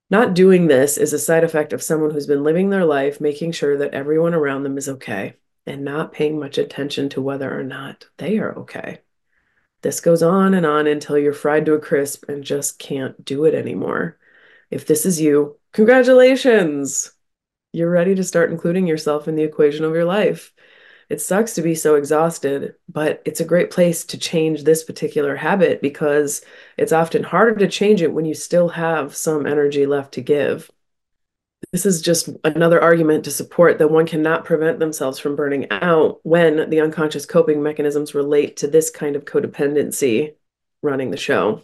Not 0.09 0.33
doing 0.33 0.67
this 0.67 0.97
is 0.97 1.13
a 1.13 1.19
side 1.19 1.43
effect 1.43 1.73
of 1.73 1.83
someone 1.83 2.11
who's 2.11 2.27
been 2.27 2.43
living 2.43 2.69
their 2.69 2.85
life 2.85 3.21
making 3.21 3.53
sure 3.53 3.77
that 3.77 3.93
everyone 3.93 4.33
around 4.33 4.63
them 4.63 4.77
is 4.77 4.89
okay 4.89 5.35
and 5.65 5.83
not 5.83 6.13
paying 6.13 6.39
much 6.39 6.57
attention 6.57 7.09
to 7.09 7.21
whether 7.21 7.57
or 7.57 7.63
not 7.63 8.07
they 8.17 8.37
are 8.37 8.57
okay. 8.59 8.99
This 9.81 9.99
goes 9.99 10.23
on 10.23 10.53
and 10.53 10.65
on 10.65 10.87
until 10.87 11.17
you're 11.17 11.33
fried 11.33 11.65
to 11.65 11.73
a 11.73 11.79
crisp 11.79 12.27
and 12.29 12.43
just 12.43 12.79
can't 12.79 13.23
do 13.23 13.45
it 13.45 13.53
anymore. 13.53 14.17
If 14.69 14.85
this 14.85 15.05
is 15.05 15.21
you, 15.21 15.57
congratulations! 15.71 17.11
You're 17.73 17.91
ready 17.91 18.15
to 18.15 18.23
start 18.23 18.51
including 18.51 18.87
yourself 18.87 19.27
in 19.27 19.35
the 19.35 19.43
equation 19.43 19.85
of 19.85 19.93
your 19.93 20.05
life. 20.05 20.53
It 21.09 21.21
sucks 21.21 21.53
to 21.53 21.61
be 21.61 21.73
so 21.73 21.95
exhausted, 21.95 22.75
but 22.89 23.21
it's 23.23 23.39
a 23.39 23.45
great 23.45 23.71
place 23.71 24.03
to 24.05 24.17
change 24.17 24.63
this 24.63 24.83
particular 24.83 25.37
habit 25.37 25.81
because 25.81 26.41
it's 26.77 26.91
often 26.91 27.23
harder 27.23 27.55
to 27.59 27.67
change 27.69 28.01
it 28.01 28.11
when 28.11 28.25
you 28.25 28.33
still 28.33 28.67
have 28.69 29.15
some 29.15 29.45
energy 29.45 29.85
left 29.85 30.13
to 30.15 30.21
give. 30.21 30.69
This 31.71 31.85
is 31.85 32.01
just 32.01 32.29
another 32.43 32.81
argument 32.81 33.23
to 33.25 33.31
support 33.31 33.79
that 33.79 33.89
one 33.89 34.05
cannot 34.05 34.45
prevent 34.45 34.79
themselves 34.79 35.17
from 35.17 35.35
burning 35.35 35.67
out 35.71 36.19
when 36.23 36.69
the 36.69 36.81
unconscious 36.81 37.25
coping 37.25 37.63
mechanisms 37.63 38.13
relate 38.13 38.57
to 38.57 38.67
this 38.67 38.89
kind 38.89 39.15
of 39.15 39.25
codependency 39.25 40.35
running 40.81 41.11
the 41.11 41.17
show. 41.17 41.63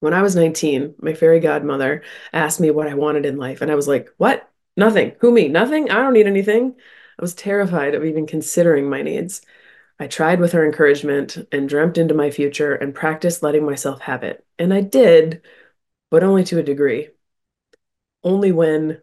When 0.00 0.14
I 0.14 0.22
was 0.22 0.36
19, 0.36 0.94
my 0.98 1.14
fairy 1.14 1.40
godmother 1.40 2.02
asked 2.32 2.60
me 2.60 2.70
what 2.70 2.88
I 2.88 2.94
wanted 2.94 3.26
in 3.26 3.36
life, 3.36 3.62
and 3.62 3.70
I 3.70 3.74
was 3.74 3.88
like, 3.88 4.10
What? 4.16 4.48
Nothing. 4.76 5.16
Who, 5.20 5.32
me? 5.32 5.48
Nothing? 5.48 5.90
I 5.90 5.94
don't 5.94 6.12
need 6.12 6.28
anything. 6.28 6.76
I 7.18 7.22
was 7.22 7.34
terrified 7.34 7.94
of 7.94 8.04
even 8.04 8.26
considering 8.28 8.88
my 8.88 9.02
needs. 9.02 9.42
I 9.98 10.06
tried 10.06 10.40
with 10.40 10.52
her 10.52 10.64
encouragement 10.64 11.36
and 11.50 11.68
dreamt 11.68 11.98
into 11.98 12.14
my 12.14 12.30
future 12.30 12.74
and 12.74 12.94
practiced 12.94 13.42
letting 13.42 13.66
myself 13.66 14.00
have 14.02 14.22
it. 14.22 14.46
And 14.58 14.72
I 14.72 14.82
did, 14.82 15.42
but 16.10 16.22
only 16.22 16.44
to 16.44 16.58
a 16.58 16.62
degree. 16.62 17.10
Only 18.22 18.52
when 18.52 19.02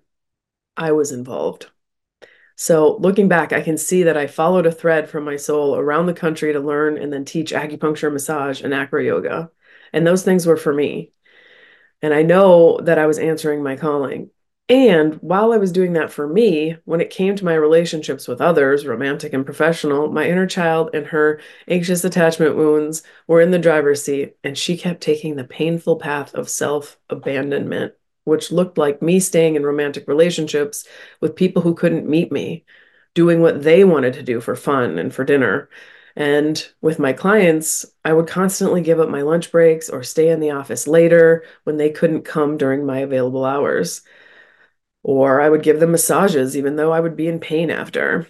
I 0.77 0.93
was 0.93 1.11
involved. 1.11 1.67
So, 2.57 2.95
looking 2.97 3.27
back, 3.27 3.51
I 3.51 3.61
can 3.61 3.77
see 3.77 4.03
that 4.03 4.15
I 4.17 4.27
followed 4.27 4.65
a 4.65 4.71
thread 4.71 5.09
from 5.09 5.25
my 5.25 5.35
soul 5.35 5.75
around 5.75 6.05
the 6.05 6.13
country 6.13 6.53
to 6.53 6.59
learn 6.61 6.97
and 6.97 7.11
then 7.11 7.25
teach 7.25 7.51
acupuncture, 7.51 8.11
massage, 8.11 8.61
and 8.61 8.73
acro 8.73 9.01
yoga. 9.01 9.51
And 9.93 10.05
those 10.05 10.23
things 10.23 10.45
were 10.45 10.57
for 10.57 10.73
me. 10.73 11.11
And 12.01 12.13
I 12.13 12.21
know 12.21 12.79
that 12.83 12.99
I 12.99 13.07
was 13.07 13.17
answering 13.17 13.63
my 13.63 13.75
calling. 13.75 14.29
And 14.67 15.15
while 15.15 15.53
I 15.53 15.57
was 15.57 15.71
doing 15.71 15.93
that 15.93 16.11
for 16.11 16.27
me, 16.27 16.75
when 16.85 16.99
it 16.99 17.11
came 17.11 17.35
to 17.35 17.45
my 17.45 17.53
relationships 17.53 18.27
with 18.27 18.41
others, 18.41 18.87
romantic 18.87 19.31
and 19.31 19.45
professional, 19.45 20.11
my 20.11 20.27
inner 20.27 20.47
child 20.47 20.89
and 20.95 21.05
her 21.07 21.39
anxious 21.67 22.03
attachment 22.03 22.55
wounds 22.55 23.03
were 23.27 23.41
in 23.41 23.51
the 23.51 23.59
driver's 23.59 24.01
seat, 24.01 24.37
and 24.43 24.57
she 24.57 24.75
kept 24.75 25.01
taking 25.01 25.35
the 25.35 25.43
painful 25.43 25.97
path 25.97 26.33
of 26.33 26.49
self 26.49 26.97
abandonment, 27.11 27.93
which 28.23 28.51
looked 28.51 28.79
like 28.79 29.03
me 29.03 29.19
staying 29.19 29.55
in 29.55 29.63
romantic 29.63 30.07
relationships 30.07 30.87
with 31.21 31.35
people 31.35 31.61
who 31.61 31.75
couldn't 31.75 32.09
meet 32.09 32.31
me, 32.31 32.65
doing 33.13 33.41
what 33.41 33.61
they 33.61 33.83
wanted 33.83 34.13
to 34.13 34.23
do 34.23 34.41
for 34.41 34.55
fun 34.55 34.97
and 34.97 35.13
for 35.13 35.23
dinner, 35.23 35.69
and 36.15 36.65
with 36.81 36.97
my 36.97 37.11
clients, 37.11 37.85
I 38.05 38.13
would 38.13 38.27
constantly 38.27 38.81
give 38.81 38.99
up 38.99 39.09
my 39.09 39.21
lunch 39.21 39.51
breaks 39.51 39.89
or 39.89 40.01
stay 40.01 40.29
in 40.29 40.39
the 40.39 40.51
office 40.51 40.87
later 40.87 41.43
when 41.65 41.77
they 41.77 41.89
couldn't 41.89 42.23
come 42.23 42.57
during 42.57 42.85
my 42.85 42.99
available 42.99 43.43
hours. 43.43 44.01
Or 45.03 45.41
I 45.41 45.49
would 45.49 45.61
give 45.63 45.79
them 45.79 45.91
massages 45.91 46.55
even 46.55 46.77
though 46.77 46.91
I 46.93 46.99
would 47.01 47.15
be 47.17 47.27
in 47.27 47.39
pain 47.39 47.69
after. 47.69 48.27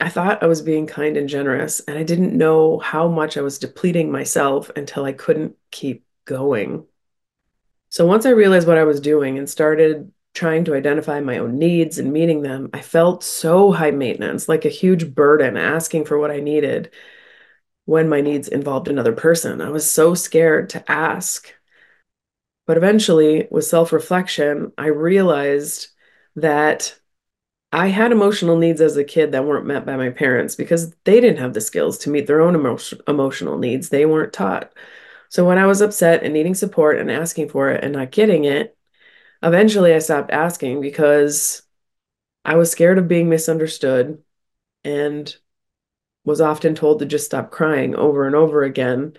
I 0.00 0.08
thought 0.08 0.42
I 0.42 0.46
was 0.46 0.62
being 0.62 0.86
kind 0.86 1.16
and 1.16 1.28
generous, 1.28 1.80
and 1.80 1.98
I 1.98 2.04
didn't 2.04 2.36
know 2.36 2.78
how 2.78 3.08
much 3.08 3.36
I 3.36 3.40
was 3.42 3.58
depleting 3.58 4.12
myself 4.12 4.70
until 4.76 5.04
I 5.04 5.12
couldn't 5.12 5.56
keep 5.70 6.04
going. 6.24 6.86
So 7.90 8.06
once 8.06 8.24
I 8.24 8.30
realized 8.30 8.68
what 8.68 8.78
I 8.78 8.84
was 8.84 9.00
doing 9.00 9.38
and 9.38 9.50
started 9.50 10.12
trying 10.34 10.64
to 10.66 10.74
identify 10.74 11.20
my 11.20 11.38
own 11.38 11.58
needs 11.58 11.98
and 11.98 12.12
meeting 12.12 12.42
them, 12.42 12.70
I 12.72 12.80
felt 12.80 13.24
so 13.24 13.72
high 13.72 13.90
maintenance, 13.90 14.48
like 14.48 14.64
a 14.64 14.70
huge 14.70 15.14
burden 15.14 15.56
asking 15.56 16.04
for 16.04 16.18
what 16.18 16.30
I 16.30 16.40
needed 16.40 16.90
when 17.88 18.06
my 18.06 18.20
needs 18.20 18.48
involved 18.48 18.86
another 18.86 19.14
person. 19.14 19.62
I 19.62 19.70
was 19.70 19.90
so 19.90 20.12
scared 20.12 20.68
to 20.70 20.92
ask. 20.92 21.50
But 22.66 22.76
eventually, 22.76 23.48
with 23.50 23.64
self 23.64 23.94
reflection, 23.94 24.72
I 24.76 24.88
realized 24.88 25.88
that 26.36 27.00
I 27.72 27.86
had 27.86 28.12
emotional 28.12 28.58
needs 28.58 28.82
as 28.82 28.98
a 28.98 29.04
kid 29.04 29.32
that 29.32 29.46
weren't 29.46 29.64
met 29.64 29.86
by 29.86 29.96
my 29.96 30.10
parents 30.10 30.54
because 30.54 30.94
they 31.04 31.18
didn't 31.18 31.38
have 31.38 31.54
the 31.54 31.62
skills 31.62 31.96
to 32.00 32.10
meet 32.10 32.26
their 32.26 32.42
own 32.42 32.54
emo- 32.56 32.76
emotional 33.08 33.56
needs. 33.56 33.88
They 33.88 34.04
weren't 34.04 34.34
taught. 34.34 34.70
So 35.30 35.46
when 35.46 35.56
I 35.56 35.64
was 35.64 35.80
upset 35.80 36.22
and 36.22 36.34
needing 36.34 36.54
support 36.54 36.98
and 36.98 37.10
asking 37.10 37.48
for 37.48 37.70
it 37.70 37.82
and 37.82 37.94
not 37.94 38.10
getting 38.10 38.44
it, 38.44 38.76
eventually 39.42 39.94
I 39.94 40.00
stopped 40.00 40.30
asking 40.30 40.82
because 40.82 41.62
I 42.44 42.56
was 42.56 42.70
scared 42.70 42.98
of 42.98 43.08
being 43.08 43.30
misunderstood 43.30 44.22
and 44.84 45.34
was 46.28 46.40
often 46.42 46.74
told 46.74 46.98
to 46.98 47.06
just 47.06 47.24
stop 47.24 47.50
crying 47.50 47.96
over 47.96 48.26
and 48.26 48.36
over 48.36 48.62
again 48.62 49.14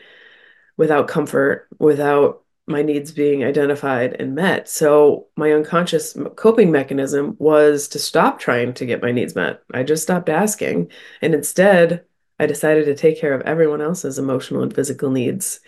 without 0.77 1.07
comfort, 1.07 1.67
without 1.79 2.43
my 2.67 2.83
needs 2.83 3.11
being 3.11 3.43
identified 3.43 4.15
and 4.19 4.35
met. 4.35 4.69
So 4.69 5.27
my 5.35 5.51
unconscious 5.51 6.15
coping 6.35 6.71
mechanism 6.71 7.35
was 7.39 7.87
to 7.89 7.99
stop 7.99 8.39
trying 8.39 8.75
to 8.75 8.85
get 8.85 9.01
my 9.01 9.11
needs 9.11 9.35
met. 9.35 9.63
I 9.73 9.81
just 9.81 10.03
stopped 10.03 10.29
asking. 10.29 10.91
And 11.21 11.33
instead, 11.33 12.05
I 12.39 12.45
decided 12.45 12.85
to 12.85 12.95
take 12.95 13.19
care 13.19 13.33
of 13.33 13.41
everyone 13.41 13.81
else's 13.81 14.19
emotional 14.19 14.61
and 14.61 14.73
physical 14.73 15.09
needs 15.09 15.61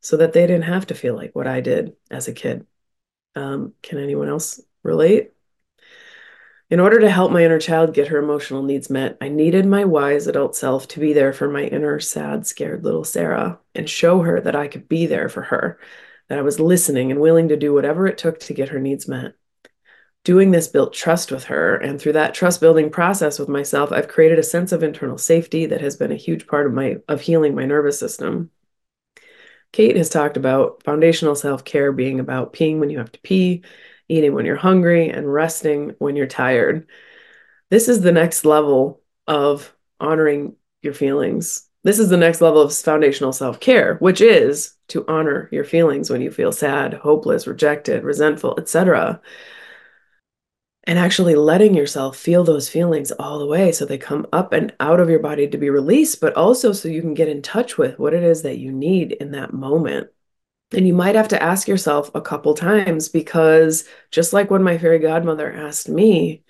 so 0.00 0.16
that 0.16 0.32
they 0.32 0.42
didn't 0.42 0.62
have 0.62 0.86
to 0.88 0.94
feel 0.94 1.14
like 1.14 1.36
what 1.36 1.46
I 1.46 1.60
did 1.60 1.94
as 2.10 2.26
a 2.26 2.32
kid. 2.32 2.66
Um, 3.36 3.74
can 3.80 3.98
anyone 3.98 4.28
else 4.28 4.60
relate? 4.82 5.32
In 6.70 6.78
order 6.78 7.00
to 7.00 7.10
help 7.10 7.32
my 7.32 7.44
inner 7.44 7.58
child 7.58 7.94
get 7.94 8.08
her 8.08 8.18
emotional 8.18 8.62
needs 8.62 8.88
met, 8.88 9.18
I 9.20 9.28
needed 9.28 9.66
my 9.66 9.84
wise 9.84 10.28
adult 10.28 10.54
self 10.54 10.86
to 10.88 11.00
be 11.00 11.12
there 11.12 11.32
for 11.32 11.50
my 11.50 11.64
inner 11.64 11.98
sad, 11.98 12.46
scared 12.46 12.84
little 12.84 13.02
Sarah 13.02 13.58
and 13.74 13.90
show 13.90 14.20
her 14.20 14.40
that 14.40 14.54
I 14.54 14.68
could 14.68 14.88
be 14.88 15.06
there 15.06 15.28
for 15.28 15.42
her, 15.42 15.80
that 16.28 16.38
I 16.38 16.42
was 16.42 16.60
listening 16.60 17.10
and 17.10 17.20
willing 17.20 17.48
to 17.48 17.56
do 17.56 17.74
whatever 17.74 18.06
it 18.06 18.18
took 18.18 18.38
to 18.40 18.54
get 18.54 18.68
her 18.68 18.78
needs 18.78 19.08
met. 19.08 19.34
Doing 20.22 20.52
this 20.52 20.68
built 20.68 20.92
trust 20.92 21.32
with 21.32 21.44
her, 21.44 21.76
and 21.76 22.00
through 22.00 22.12
that 22.12 22.34
trust 22.34 22.60
building 22.60 22.88
process 22.90 23.40
with 23.40 23.48
myself, 23.48 23.90
I've 23.90 24.06
created 24.06 24.38
a 24.38 24.44
sense 24.44 24.70
of 24.70 24.84
internal 24.84 25.18
safety 25.18 25.66
that 25.66 25.80
has 25.80 25.96
been 25.96 26.12
a 26.12 26.16
huge 26.16 26.46
part 26.46 26.66
of 26.66 26.72
my 26.72 26.98
of 27.08 27.22
healing 27.22 27.56
my 27.56 27.64
nervous 27.64 27.98
system. 27.98 28.50
Kate 29.72 29.96
has 29.96 30.08
talked 30.08 30.36
about 30.36 30.84
foundational 30.84 31.34
self-care 31.34 31.90
being 31.90 32.20
about 32.20 32.52
peeing 32.52 32.78
when 32.78 32.90
you 32.90 32.98
have 32.98 33.12
to 33.12 33.20
pee, 33.20 33.62
eating 34.10 34.34
when 34.34 34.46
you're 34.46 34.56
hungry, 34.56 35.08
and 35.08 35.32
resting 35.32 35.94
when 35.98 36.16
you're 36.16 36.26
tired. 36.26 36.88
This 37.70 37.88
is 37.88 38.00
the 38.00 38.12
next 38.12 38.44
level 38.44 39.00
of 39.26 39.74
honoring 40.00 40.56
your 40.82 40.94
feelings. 40.94 41.68
This 41.82 41.98
is 41.98 42.10
the 42.10 42.16
next 42.16 42.40
level 42.40 42.60
of 42.60 42.74
foundational 42.74 43.32
self 43.32 43.60
care, 43.60 43.96
which 43.96 44.20
is 44.20 44.74
to 44.88 45.04
honor 45.08 45.48
your 45.52 45.64
feelings 45.64 46.10
when 46.10 46.20
you 46.20 46.30
feel 46.30 46.52
sad, 46.52 46.94
hopeless, 46.94 47.46
rejected, 47.46 48.02
resentful, 48.04 48.58
etc. 48.58 49.20
And 50.84 50.98
actually 50.98 51.36
letting 51.36 51.74
yourself 51.74 52.16
feel 52.16 52.42
those 52.42 52.68
feelings 52.68 53.12
all 53.12 53.38
the 53.38 53.46
way 53.46 53.70
so 53.70 53.84
they 53.84 53.98
come 53.98 54.26
up 54.32 54.52
and 54.52 54.74
out 54.80 54.98
of 55.00 55.08
your 55.08 55.20
body 55.20 55.46
to 55.48 55.58
be 55.58 55.70
released, 55.70 56.20
but 56.20 56.34
also 56.34 56.72
so 56.72 56.88
you 56.88 57.00
can 57.00 57.14
get 57.14 57.28
in 57.28 57.42
touch 57.42 57.78
with 57.78 57.98
what 57.98 58.14
it 58.14 58.22
is 58.22 58.42
that 58.42 58.58
you 58.58 58.72
need 58.72 59.12
in 59.12 59.30
that 59.32 59.52
moment. 59.52 60.10
And 60.72 60.86
you 60.86 60.94
might 60.94 61.16
have 61.16 61.28
to 61.28 61.42
ask 61.42 61.66
yourself 61.66 62.10
a 62.14 62.20
couple 62.20 62.54
times 62.54 63.08
because 63.08 63.84
just 64.10 64.32
like 64.32 64.50
when 64.50 64.62
my 64.62 64.78
fairy 64.78 65.00
godmother 65.00 65.52
asked 65.52 65.88
me, 65.88 66.44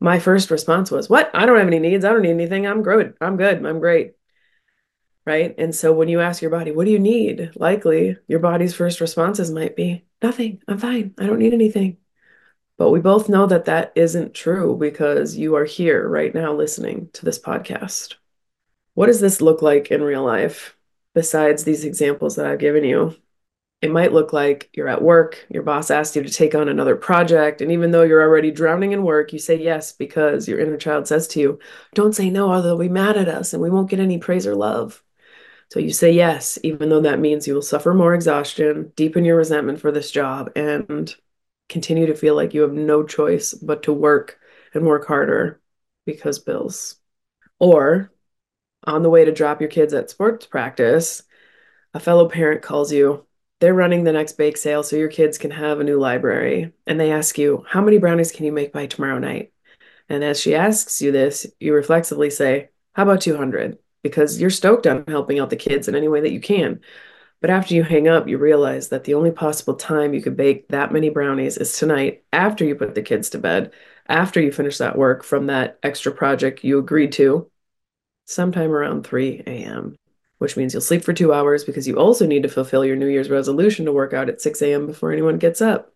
my 0.00 0.18
first 0.18 0.50
response 0.50 0.90
was, 0.90 1.10
What? 1.10 1.30
I 1.34 1.44
don't 1.46 1.58
have 1.58 1.66
any 1.66 1.78
needs. 1.78 2.04
I 2.04 2.12
don't 2.12 2.22
need 2.22 2.30
anything. 2.30 2.66
I'm 2.66 2.82
good. 2.82 3.14
I'm 3.20 3.36
good. 3.36 3.64
I'm 3.64 3.80
great. 3.80 4.14
Right. 5.26 5.54
And 5.58 5.74
so 5.74 5.92
when 5.92 6.08
you 6.08 6.20
ask 6.20 6.40
your 6.40 6.50
body, 6.50 6.72
What 6.72 6.86
do 6.86 6.90
you 6.90 6.98
need? 6.98 7.50
Likely 7.54 8.16
your 8.26 8.40
body's 8.40 8.74
first 8.74 9.00
responses 9.00 9.50
might 9.50 9.76
be, 9.76 10.04
Nothing. 10.22 10.62
I'm 10.66 10.78
fine. 10.78 11.14
I 11.18 11.26
don't 11.26 11.38
need 11.38 11.52
anything. 11.54 11.98
But 12.78 12.90
we 12.90 13.00
both 13.00 13.28
know 13.28 13.46
that 13.46 13.66
that 13.66 13.92
isn't 13.94 14.32
true 14.32 14.74
because 14.74 15.36
you 15.36 15.54
are 15.56 15.66
here 15.66 16.08
right 16.08 16.34
now 16.34 16.54
listening 16.54 17.10
to 17.12 17.26
this 17.26 17.38
podcast. 17.38 18.14
What 18.94 19.06
does 19.06 19.20
this 19.20 19.42
look 19.42 19.60
like 19.60 19.90
in 19.90 20.02
real 20.02 20.24
life 20.24 20.76
besides 21.14 21.64
these 21.64 21.84
examples 21.84 22.36
that 22.36 22.46
I've 22.46 22.58
given 22.58 22.84
you? 22.84 23.14
It 23.82 23.90
might 23.90 24.12
look 24.12 24.32
like 24.34 24.68
you're 24.74 24.88
at 24.88 25.02
work, 25.02 25.46
your 25.48 25.62
boss 25.62 25.90
asked 25.90 26.14
you 26.14 26.22
to 26.22 26.28
take 26.30 26.54
on 26.54 26.68
another 26.68 26.96
project, 26.96 27.62
and 27.62 27.72
even 27.72 27.90
though 27.90 28.02
you're 28.02 28.22
already 28.22 28.50
drowning 28.50 28.92
in 28.92 29.04
work, 29.04 29.32
you 29.32 29.38
say 29.38 29.56
yes 29.56 29.92
because 29.92 30.46
your 30.46 30.58
inner 30.60 30.76
child 30.76 31.08
says 31.08 31.26
to 31.28 31.40
you, 31.40 31.58
Don't 31.94 32.14
say 32.14 32.28
no, 32.28 32.50
or 32.50 32.60
they'll 32.60 32.76
be 32.78 32.90
mad 32.90 33.16
at 33.16 33.28
us 33.28 33.54
and 33.54 33.62
we 33.62 33.70
won't 33.70 33.88
get 33.88 33.98
any 34.00 34.18
praise 34.18 34.46
or 34.46 34.54
love. 34.54 35.02
So 35.70 35.80
you 35.80 35.92
say 35.92 36.12
yes, 36.12 36.58
even 36.62 36.88
though 36.88 37.00
that 37.02 37.20
means 37.20 37.46
you 37.46 37.54
will 37.54 37.62
suffer 37.62 37.94
more 37.94 38.12
exhaustion, 38.14 38.92
deepen 38.96 39.24
your 39.24 39.36
resentment 39.36 39.80
for 39.80 39.92
this 39.92 40.10
job, 40.10 40.50
and 40.56 41.14
continue 41.68 42.06
to 42.06 42.14
feel 42.14 42.34
like 42.34 42.52
you 42.52 42.62
have 42.62 42.72
no 42.72 43.04
choice 43.04 43.54
but 43.54 43.84
to 43.84 43.92
work 43.92 44.38
and 44.74 44.84
work 44.84 45.06
harder 45.06 45.60
because 46.04 46.38
bills. 46.38 46.96
Or 47.58 48.12
on 48.84 49.02
the 49.02 49.10
way 49.10 49.24
to 49.24 49.32
drop 49.32 49.60
your 49.60 49.70
kids 49.70 49.94
at 49.94 50.10
sports 50.10 50.46
practice, 50.46 51.22
a 51.94 52.00
fellow 52.00 52.28
parent 52.28 52.62
calls 52.62 52.92
you. 52.92 53.26
They're 53.60 53.74
running 53.74 54.04
the 54.04 54.12
next 54.12 54.38
bake 54.38 54.56
sale 54.56 54.82
so 54.82 54.96
your 54.96 55.08
kids 55.08 55.36
can 55.36 55.50
have 55.50 55.80
a 55.80 55.84
new 55.84 55.98
library. 55.98 56.72
And 56.86 56.98
they 56.98 57.12
ask 57.12 57.38
you, 57.38 57.64
How 57.68 57.82
many 57.82 57.98
brownies 57.98 58.32
can 58.32 58.46
you 58.46 58.52
make 58.52 58.72
by 58.72 58.86
tomorrow 58.86 59.18
night? 59.18 59.52
And 60.08 60.24
as 60.24 60.40
she 60.40 60.54
asks 60.54 61.00
you 61.02 61.12
this, 61.12 61.46
you 61.60 61.74
reflexively 61.74 62.30
say, 62.30 62.70
How 62.94 63.02
about 63.04 63.20
200? 63.20 63.78
Because 64.02 64.40
you're 64.40 64.50
stoked 64.50 64.86
on 64.86 65.04
helping 65.06 65.38
out 65.38 65.50
the 65.50 65.56
kids 65.56 65.88
in 65.88 65.94
any 65.94 66.08
way 66.08 66.22
that 66.22 66.32
you 66.32 66.40
can. 66.40 66.80
But 67.42 67.50
after 67.50 67.74
you 67.74 67.82
hang 67.82 68.08
up, 68.08 68.28
you 68.28 68.38
realize 68.38 68.88
that 68.88 69.04
the 69.04 69.14
only 69.14 69.30
possible 69.30 69.74
time 69.74 70.14
you 70.14 70.22
could 70.22 70.36
bake 70.36 70.68
that 70.68 70.92
many 70.92 71.10
brownies 71.10 71.58
is 71.58 71.78
tonight 71.78 72.24
after 72.32 72.64
you 72.64 72.74
put 72.74 72.94
the 72.94 73.02
kids 73.02 73.30
to 73.30 73.38
bed, 73.38 73.72
after 74.08 74.40
you 74.40 74.52
finish 74.52 74.78
that 74.78 74.96
work 74.96 75.22
from 75.22 75.46
that 75.46 75.78
extra 75.82 76.12
project 76.12 76.64
you 76.64 76.78
agreed 76.78 77.12
to, 77.12 77.50
sometime 78.26 78.70
around 78.70 79.06
3 79.06 79.42
a.m., 79.46 79.96
which 80.40 80.56
means 80.56 80.72
you'll 80.72 80.80
sleep 80.80 81.04
for 81.04 81.12
two 81.12 81.34
hours 81.34 81.64
because 81.64 81.86
you 81.86 81.98
also 81.98 82.26
need 82.26 82.42
to 82.42 82.48
fulfill 82.48 82.82
your 82.82 82.96
New 82.96 83.08
Year's 83.08 83.28
resolution 83.28 83.84
to 83.84 83.92
work 83.92 84.14
out 84.14 84.30
at 84.30 84.40
6 84.40 84.62
a.m. 84.62 84.86
before 84.86 85.12
anyone 85.12 85.36
gets 85.36 85.60
up. 85.60 85.92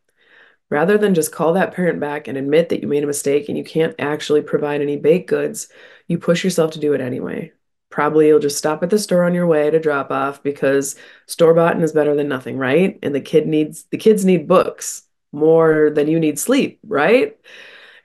Rather 0.68 0.98
than 0.98 1.14
just 1.14 1.32
call 1.32 1.54
that 1.54 1.72
parent 1.72 1.98
back 1.98 2.28
and 2.28 2.36
admit 2.36 2.68
that 2.68 2.82
you 2.82 2.86
made 2.86 3.02
a 3.02 3.06
mistake 3.06 3.48
and 3.48 3.56
you 3.56 3.64
can't 3.64 3.94
actually 3.98 4.42
provide 4.42 4.82
any 4.82 4.98
baked 4.98 5.30
goods, 5.30 5.68
you 6.08 6.18
push 6.18 6.44
yourself 6.44 6.72
to 6.72 6.78
do 6.78 6.92
it 6.92 7.00
anyway. 7.00 7.52
Probably 7.88 8.26
you'll 8.26 8.38
just 8.38 8.58
stop 8.58 8.82
at 8.82 8.90
the 8.90 8.98
store 8.98 9.24
on 9.24 9.32
your 9.32 9.46
way 9.46 9.70
to 9.70 9.80
drop 9.80 10.10
off 10.10 10.42
because 10.42 10.94
store 11.26 11.54
bought 11.54 11.80
is 11.82 11.92
better 11.92 12.14
than 12.14 12.28
nothing, 12.28 12.58
right? 12.58 12.98
And 13.02 13.14
the 13.14 13.22
kid 13.22 13.46
needs 13.46 13.84
the 13.84 13.98
kids 13.98 14.26
need 14.26 14.46
books 14.46 15.04
more 15.32 15.88
than 15.88 16.06
you 16.06 16.20
need 16.20 16.38
sleep, 16.38 16.80
right? 16.86 17.34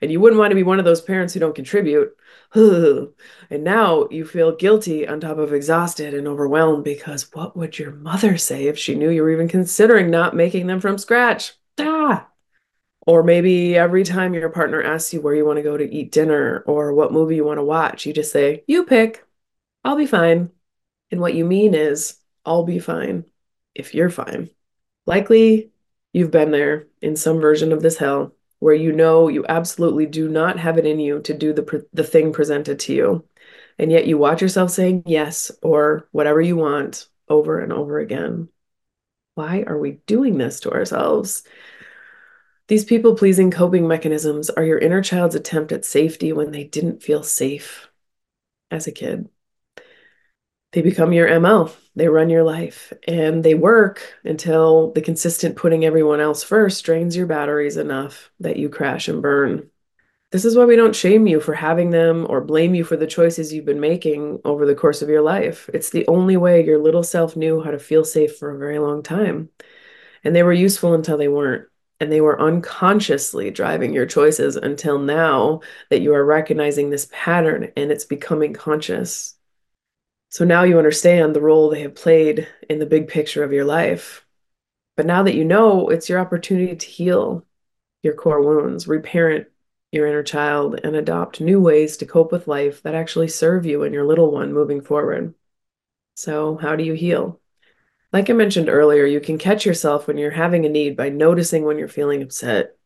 And 0.02 0.10
you 0.10 0.20
wouldn't 0.20 0.38
want 0.38 0.50
to 0.50 0.56
be 0.56 0.62
one 0.62 0.78
of 0.78 0.84
those 0.84 1.02
parents 1.02 1.34
who 1.34 1.40
don't 1.40 1.54
contribute. 1.54 2.16
and 2.54 3.12
now 3.52 4.08
you 4.10 4.24
feel 4.24 4.56
guilty 4.56 5.06
on 5.06 5.20
top 5.20 5.38
of 5.38 5.52
exhausted 5.52 6.14
and 6.14 6.26
overwhelmed 6.26 6.84
because 6.84 7.32
what 7.34 7.56
would 7.56 7.78
your 7.78 7.92
mother 7.92 8.36
say 8.38 8.66
if 8.66 8.78
she 8.78 8.94
knew 8.94 9.10
you 9.10 9.22
were 9.22 9.30
even 9.30 9.48
considering 9.48 10.10
not 10.10 10.34
making 10.34 10.66
them 10.66 10.80
from 10.80 10.98
scratch? 10.98 11.52
Ah! 11.78 12.28
Or 13.06 13.22
maybe 13.22 13.76
every 13.76 14.04
time 14.04 14.34
your 14.34 14.50
partner 14.50 14.82
asks 14.82 15.12
you 15.12 15.20
where 15.20 15.34
you 15.34 15.44
want 15.44 15.56
to 15.56 15.62
go 15.62 15.76
to 15.76 15.94
eat 15.94 16.12
dinner 16.12 16.62
or 16.66 16.92
what 16.94 17.12
movie 17.12 17.36
you 17.36 17.44
want 17.44 17.58
to 17.58 17.64
watch, 17.64 18.06
you 18.06 18.12
just 18.12 18.32
say, 18.32 18.64
You 18.66 18.84
pick. 18.84 19.24
I'll 19.84 19.96
be 19.96 20.06
fine. 20.06 20.50
And 21.10 21.20
what 21.20 21.34
you 21.34 21.44
mean 21.44 21.74
is, 21.74 22.16
I'll 22.44 22.64
be 22.64 22.78
fine 22.78 23.24
if 23.74 23.94
you're 23.94 24.10
fine. 24.10 24.50
Likely, 25.06 25.70
you've 26.12 26.30
been 26.30 26.50
there 26.50 26.86
in 27.00 27.16
some 27.16 27.40
version 27.40 27.72
of 27.72 27.82
this 27.82 27.96
hell 27.96 28.34
where 28.60 28.74
you 28.74 28.92
know 28.92 29.28
you 29.28 29.44
absolutely 29.48 30.06
do 30.06 30.28
not 30.28 30.58
have 30.58 30.78
it 30.78 30.86
in 30.86 31.00
you 31.00 31.20
to 31.20 31.34
do 31.34 31.52
the, 31.52 31.86
the 31.92 32.04
thing 32.04 32.32
presented 32.32 32.78
to 32.78 32.94
you. 32.94 33.24
And 33.78 33.90
yet 33.90 34.06
you 34.06 34.18
watch 34.18 34.42
yourself 34.42 34.70
saying 34.70 35.02
yes 35.06 35.50
or 35.62 36.06
whatever 36.12 36.40
you 36.40 36.56
want 36.56 37.08
over 37.28 37.58
and 37.58 37.72
over 37.72 37.98
again. 37.98 38.48
Why 39.34 39.64
are 39.66 39.78
we 39.78 40.00
doing 40.06 40.38
this 40.38 40.60
to 40.60 40.70
ourselves? 40.70 41.42
These 42.68 42.84
people 42.84 43.16
pleasing 43.16 43.50
coping 43.50 43.88
mechanisms 43.88 44.50
are 44.50 44.64
your 44.64 44.78
inner 44.78 45.02
child's 45.02 45.34
attempt 45.34 45.72
at 45.72 45.84
safety 45.84 46.32
when 46.32 46.52
they 46.52 46.64
didn't 46.64 47.02
feel 47.02 47.22
safe 47.22 47.88
as 48.70 48.86
a 48.86 48.92
kid 48.92 49.28
they 50.72 50.82
become 50.82 51.12
your 51.12 51.28
MO. 51.28 51.70
They 51.96 52.08
run 52.08 52.30
your 52.30 52.44
life 52.44 52.92
and 53.08 53.44
they 53.44 53.54
work 53.54 54.00
until 54.24 54.92
the 54.92 55.02
consistent 55.02 55.56
putting 55.56 55.84
everyone 55.84 56.20
else 56.20 56.44
first 56.44 56.84
drains 56.84 57.16
your 57.16 57.26
batteries 57.26 57.76
enough 57.76 58.30
that 58.40 58.56
you 58.56 58.68
crash 58.68 59.08
and 59.08 59.20
burn. 59.20 59.68
This 60.30 60.44
is 60.44 60.56
why 60.56 60.64
we 60.64 60.76
don't 60.76 60.94
shame 60.94 61.26
you 61.26 61.40
for 61.40 61.54
having 61.54 61.90
them 61.90 62.24
or 62.30 62.40
blame 62.40 62.76
you 62.76 62.84
for 62.84 62.96
the 62.96 63.06
choices 63.08 63.52
you've 63.52 63.64
been 63.64 63.80
making 63.80 64.40
over 64.44 64.64
the 64.64 64.76
course 64.76 65.02
of 65.02 65.08
your 65.08 65.22
life. 65.22 65.68
It's 65.74 65.90
the 65.90 66.06
only 66.06 66.36
way 66.36 66.64
your 66.64 66.78
little 66.78 67.02
self 67.02 67.34
knew 67.34 67.60
how 67.60 67.72
to 67.72 67.80
feel 67.80 68.04
safe 68.04 68.36
for 68.36 68.54
a 68.54 68.58
very 68.58 68.78
long 68.78 69.02
time. 69.02 69.48
And 70.22 70.36
they 70.36 70.44
were 70.44 70.52
useful 70.52 70.94
until 70.94 71.18
they 71.18 71.26
weren't. 71.26 71.66
And 71.98 72.12
they 72.12 72.20
were 72.20 72.40
unconsciously 72.40 73.50
driving 73.50 73.92
your 73.92 74.06
choices 74.06 74.54
until 74.56 74.98
now 74.98 75.60
that 75.90 76.00
you 76.00 76.14
are 76.14 76.24
recognizing 76.24 76.90
this 76.90 77.08
pattern 77.10 77.72
and 77.76 77.90
it's 77.90 78.04
becoming 78.04 78.54
conscious. 78.54 79.34
So 80.30 80.44
now 80.44 80.62
you 80.62 80.78
understand 80.78 81.34
the 81.34 81.40
role 81.40 81.68
they 81.68 81.82
have 81.82 81.96
played 81.96 82.46
in 82.68 82.78
the 82.78 82.86
big 82.86 83.08
picture 83.08 83.42
of 83.42 83.52
your 83.52 83.64
life. 83.64 84.24
But 84.96 85.04
now 85.04 85.24
that 85.24 85.34
you 85.34 85.44
know, 85.44 85.88
it's 85.88 86.08
your 86.08 86.20
opportunity 86.20 86.76
to 86.76 86.86
heal 86.86 87.44
your 88.04 88.14
core 88.14 88.40
wounds, 88.40 88.86
reparent 88.86 89.48
your 89.90 90.06
inner 90.06 90.22
child, 90.22 90.78
and 90.84 90.94
adopt 90.94 91.40
new 91.40 91.60
ways 91.60 91.96
to 91.96 92.06
cope 92.06 92.30
with 92.30 92.46
life 92.46 92.80
that 92.82 92.94
actually 92.94 93.26
serve 93.26 93.66
you 93.66 93.82
and 93.82 93.92
your 93.92 94.06
little 94.06 94.30
one 94.30 94.52
moving 94.52 94.82
forward. 94.82 95.34
So, 96.14 96.56
how 96.56 96.76
do 96.76 96.84
you 96.84 96.92
heal? 96.92 97.40
Like 98.12 98.30
I 98.30 98.32
mentioned 98.32 98.68
earlier, 98.68 99.04
you 99.06 99.20
can 99.20 99.36
catch 99.36 99.66
yourself 99.66 100.06
when 100.06 100.16
you're 100.16 100.30
having 100.30 100.64
a 100.64 100.68
need 100.68 100.96
by 100.96 101.08
noticing 101.08 101.64
when 101.64 101.76
you're 101.76 101.88
feeling 101.88 102.22
upset. 102.22 102.76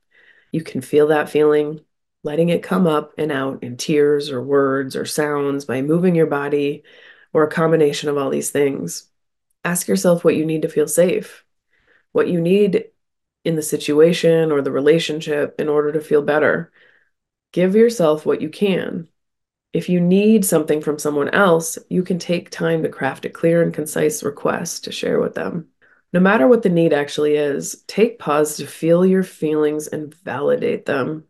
You 0.50 0.62
can 0.62 0.80
feel 0.80 1.09
that 1.09 1.28
feeling, 1.28 1.80
letting 2.22 2.48
it 2.48 2.62
come 2.62 2.87
up 2.87 3.12
and 3.18 3.30
out 3.30 3.62
in 3.62 3.76
tears 3.76 4.30
or 4.30 4.42
words 4.42 4.96
or 4.96 5.04
sounds 5.04 5.66
by 5.66 5.83
moving 5.83 6.14
your 6.14 6.26
body 6.26 6.85
or 7.35 7.42
a 7.42 7.51
combination 7.51 8.09
of 8.09 8.16
all 8.16 8.31
these 8.31 8.51
things. 8.51 9.11
Ask 9.64 9.88
yourself 9.88 10.25
what 10.25 10.37
you 10.37 10.47
need 10.47 10.62
to 10.62 10.68
feel 10.68 10.88
safe, 10.88 11.44
what 12.12 12.29
you 12.29 12.40
need 12.40 12.85
in 13.44 13.57
the 13.57 13.62
situation 13.62 14.51
or 14.51 14.62
the 14.62 14.73
relationship 14.73 15.61
in 15.61 15.68
order 15.68 15.92
to 15.92 16.01
feel 16.01 16.23
better. 16.23 16.73
Give 17.53 17.75
yourself 17.75 18.25
what 18.25 18.40
you 18.40 18.49
can. 18.49 19.09
If 19.73 19.88
you 19.88 20.01
need 20.01 20.44
something 20.44 20.81
from 20.81 20.99
someone 20.99 21.29
else, 21.31 21.79
you 21.88 22.05
can 22.05 22.18
take 22.18 22.49
time 22.49 22.85
to 22.85 22.88
craft 22.88 23.25
a 23.25 23.31
clear 23.31 23.62
and 23.62 23.75
concise 23.75 24.23
request 24.23 24.85
to 24.85 24.92
share 24.92 25.18
with 25.18 25.35
them. 25.35 25.68
No 26.12 26.20
matter 26.20 26.47
what 26.47 26.62
the 26.62 26.68
need 26.68 26.92
actually 26.92 27.35
is, 27.35 27.83
take 27.88 28.20
pause 28.20 28.57
to 28.59 28.66
feel 28.68 29.05
your 29.05 29.25
feelings 29.25 29.88
and 29.88 30.14
validate 30.14 30.87
them. 30.87 31.25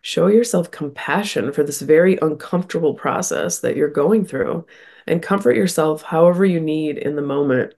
Show 0.00 0.26
yourself 0.26 0.72
compassion 0.72 1.52
for 1.52 1.62
this 1.62 1.80
very 1.80 2.18
uncomfortable 2.20 2.94
process 2.94 3.60
that 3.60 3.76
you're 3.76 3.88
going 3.88 4.24
through 4.24 4.66
and 5.08 5.22
comfort 5.22 5.56
yourself 5.56 6.02
however 6.02 6.44
you 6.44 6.60
need 6.60 6.98
in 6.98 7.16
the 7.16 7.22
moment 7.22 7.74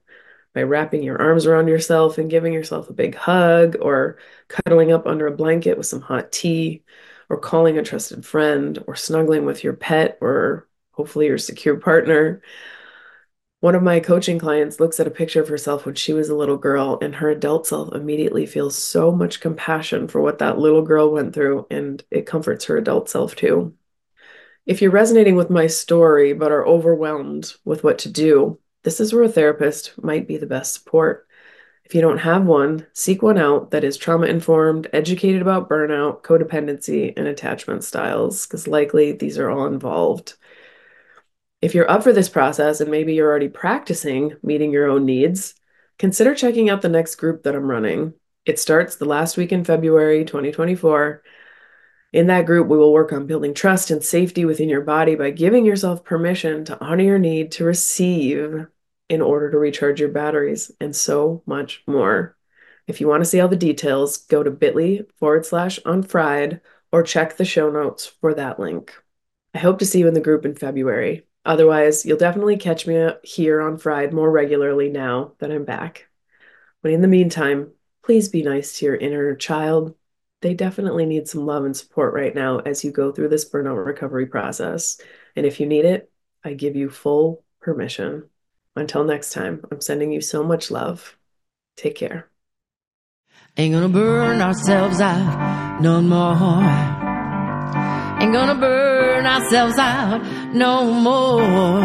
by 0.54 0.62
wrapping 0.62 1.02
your 1.02 1.20
arms 1.20 1.46
around 1.46 1.68
yourself 1.68 2.18
and 2.18 2.30
giving 2.30 2.52
yourself 2.52 2.90
a 2.90 2.92
big 2.94 3.14
hug 3.14 3.76
or 3.80 4.18
cuddling 4.48 4.92
up 4.92 5.06
under 5.06 5.26
a 5.26 5.36
blanket 5.36 5.78
with 5.78 5.86
some 5.86 6.00
hot 6.00 6.32
tea 6.32 6.82
or 7.28 7.38
calling 7.38 7.78
a 7.78 7.82
trusted 7.82 8.26
friend 8.26 8.82
or 8.86 8.96
snuggling 8.96 9.44
with 9.44 9.62
your 9.62 9.74
pet 9.74 10.18
or 10.20 10.68
hopefully 10.92 11.26
your 11.26 11.38
secure 11.38 11.76
partner. 11.76 12.42
One 13.60 13.74
of 13.74 13.82
my 13.82 14.00
coaching 14.00 14.38
clients 14.38 14.80
looks 14.80 14.98
at 15.00 15.06
a 15.06 15.10
picture 15.10 15.40
of 15.40 15.48
herself 15.48 15.84
when 15.86 15.94
she 15.94 16.12
was 16.14 16.30
a 16.30 16.34
little 16.36 16.56
girl, 16.56 16.98
and 17.02 17.14
her 17.16 17.28
adult 17.30 17.66
self 17.66 17.94
immediately 17.94 18.46
feels 18.46 18.76
so 18.76 19.12
much 19.12 19.40
compassion 19.40 20.08
for 20.08 20.20
what 20.20 20.38
that 20.38 20.58
little 20.58 20.82
girl 20.82 21.10
went 21.12 21.34
through, 21.34 21.66
and 21.70 22.02
it 22.10 22.26
comforts 22.26 22.64
her 22.66 22.76
adult 22.78 23.08
self 23.10 23.36
too. 23.36 23.74
If 24.70 24.80
you're 24.80 24.92
resonating 24.92 25.34
with 25.34 25.50
my 25.50 25.66
story 25.66 26.32
but 26.32 26.52
are 26.52 26.64
overwhelmed 26.64 27.54
with 27.64 27.82
what 27.82 27.98
to 27.98 28.08
do, 28.08 28.60
this 28.84 29.00
is 29.00 29.12
where 29.12 29.24
a 29.24 29.28
therapist 29.28 30.00
might 30.00 30.28
be 30.28 30.36
the 30.36 30.46
best 30.46 30.74
support. 30.74 31.26
If 31.84 31.92
you 31.92 32.00
don't 32.00 32.18
have 32.18 32.44
one, 32.46 32.86
seek 32.92 33.20
one 33.20 33.36
out 33.36 33.72
that 33.72 33.82
is 33.82 33.96
trauma 33.96 34.26
informed, 34.26 34.88
educated 34.92 35.42
about 35.42 35.68
burnout, 35.68 36.22
codependency, 36.22 37.12
and 37.16 37.26
attachment 37.26 37.82
styles, 37.82 38.46
because 38.46 38.68
likely 38.68 39.10
these 39.10 39.38
are 39.38 39.50
all 39.50 39.66
involved. 39.66 40.34
If 41.60 41.74
you're 41.74 41.90
up 41.90 42.04
for 42.04 42.12
this 42.12 42.28
process 42.28 42.80
and 42.80 42.92
maybe 42.92 43.14
you're 43.14 43.28
already 43.28 43.48
practicing 43.48 44.36
meeting 44.44 44.70
your 44.70 44.88
own 44.88 45.04
needs, 45.04 45.56
consider 45.98 46.32
checking 46.36 46.70
out 46.70 46.80
the 46.80 46.88
next 46.88 47.16
group 47.16 47.42
that 47.42 47.56
I'm 47.56 47.68
running. 47.68 48.14
It 48.46 48.60
starts 48.60 48.94
the 48.94 49.04
last 49.04 49.36
week 49.36 49.50
in 49.50 49.64
February 49.64 50.24
2024 50.24 51.24
in 52.12 52.26
that 52.26 52.46
group, 52.46 52.66
we 52.68 52.76
will 52.76 52.92
work 52.92 53.12
on 53.12 53.26
building 53.26 53.54
trust 53.54 53.90
and 53.90 54.02
safety 54.02 54.44
within 54.44 54.68
your 54.68 54.80
body 54.80 55.14
by 55.14 55.30
giving 55.30 55.64
yourself 55.64 56.04
permission 56.04 56.64
to 56.64 56.80
honor 56.80 57.04
your 57.04 57.18
need 57.18 57.52
to 57.52 57.64
receive 57.64 58.66
in 59.08 59.20
order 59.20 59.50
to 59.50 59.58
recharge 59.58 60.00
your 60.00 60.08
batteries 60.08 60.72
and 60.80 60.94
so 60.94 61.42
much 61.46 61.82
more. 61.86 62.36
If 62.86 63.00
you 63.00 63.06
want 63.06 63.22
to 63.22 63.28
see 63.28 63.40
all 63.40 63.48
the 63.48 63.56
details, 63.56 64.18
go 64.18 64.42
to 64.42 64.50
bit.ly 64.50 65.02
forward 65.16 65.46
slash 65.46 65.78
unfried 65.84 66.60
or 66.90 67.04
check 67.04 67.36
the 67.36 67.44
show 67.44 67.70
notes 67.70 68.06
for 68.06 68.34
that 68.34 68.58
link. 68.58 68.92
I 69.54 69.58
hope 69.58 69.78
to 69.78 69.86
see 69.86 70.00
you 70.00 70.08
in 70.08 70.14
the 70.14 70.20
group 70.20 70.44
in 70.44 70.54
February. 70.54 71.26
Otherwise, 71.44 72.04
you'll 72.04 72.18
definitely 72.18 72.56
catch 72.56 72.86
me 72.86 73.10
here 73.22 73.60
on 73.60 73.78
Fried 73.78 74.12
more 74.12 74.30
regularly 74.30 74.90
now 74.90 75.32
that 75.38 75.50
I'm 75.50 75.64
back. 75.64 76.08
But 76.82 76.92
in 76.92 77.02
the 77.02 77.08
meantime, 77.08 77.72
please 78.02 78.28
be 78.28 78.42
nice 78.42 78.78
to 78.78 78.86
your 78.86 78.96
inner 78.96 79.34
child 79.36 79.94
they 80.40 80.54
definitely 80.54 81.06
need 81.06 81.28
some 81.28 81.46
love 81.46 81.64
and 81.64 81.76
support 81.76 82.14
right 82.14 82.34
now 82.34 82.58
as 82.60 82.82
you 82.84 82.90
go 82.90 83.12
through 83.12 83.28
this 83.28 83.48
burnout 83.48 83.84
recovery 83.84 84.26
process. 84.26 84.98
And 85.36 85.44
if 85.44 85.60
you 85.60 85.66
need 85.66 85.84
it, 85.84 86.10
I 86.42 86.54
give 86.54 86.76
you 86.76 86.88
full 86.88 87.44
permission. 87.60 88.28
Until 88.74 89.04
next 89.04 89.32
time, 89.32 89.64
I'm 89.70 89.80
sending 89.80 90.12
you 90.12 90.20
so 90.20 90.42
much 90.42 90.70
love. 90.70 91.16
Take 91.76 91.96
care. 91.96 92.28
Ain't 93.56 93.74
gonna 93.74 93.88
burn 93.88 94.40
ourselves 94.40 95.00
out 95.00 95.80
no 95.80 96.00
more. 96.00 96.62
Ain't 98.20 98.32
gonna 98.32 98.54
burn 98.54 99.26
ourselves 99.26 99.76
out 99.76 100.22
no 100.54 100.92
more. 100.92 101.80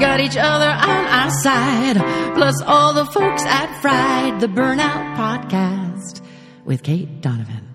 Got 0.00 0.20
each 0.20 0.36
other 0.36 0.66
on 0.66 1.06
our 1.06 1.30
side, 1.42 1.96
plus 2.34 2.60
all 2.62 2.92
the 2.92 3.06
folks 3.06 3.44
at 3.44 3.80
Fried, 3.80 4.40
the 4.40 4.48
Burnout 4.48 5.16
Podcast 5.16 6.22
with 6.66 6.82
Kate 6.82 7.20
Donovan. 7.20 7.65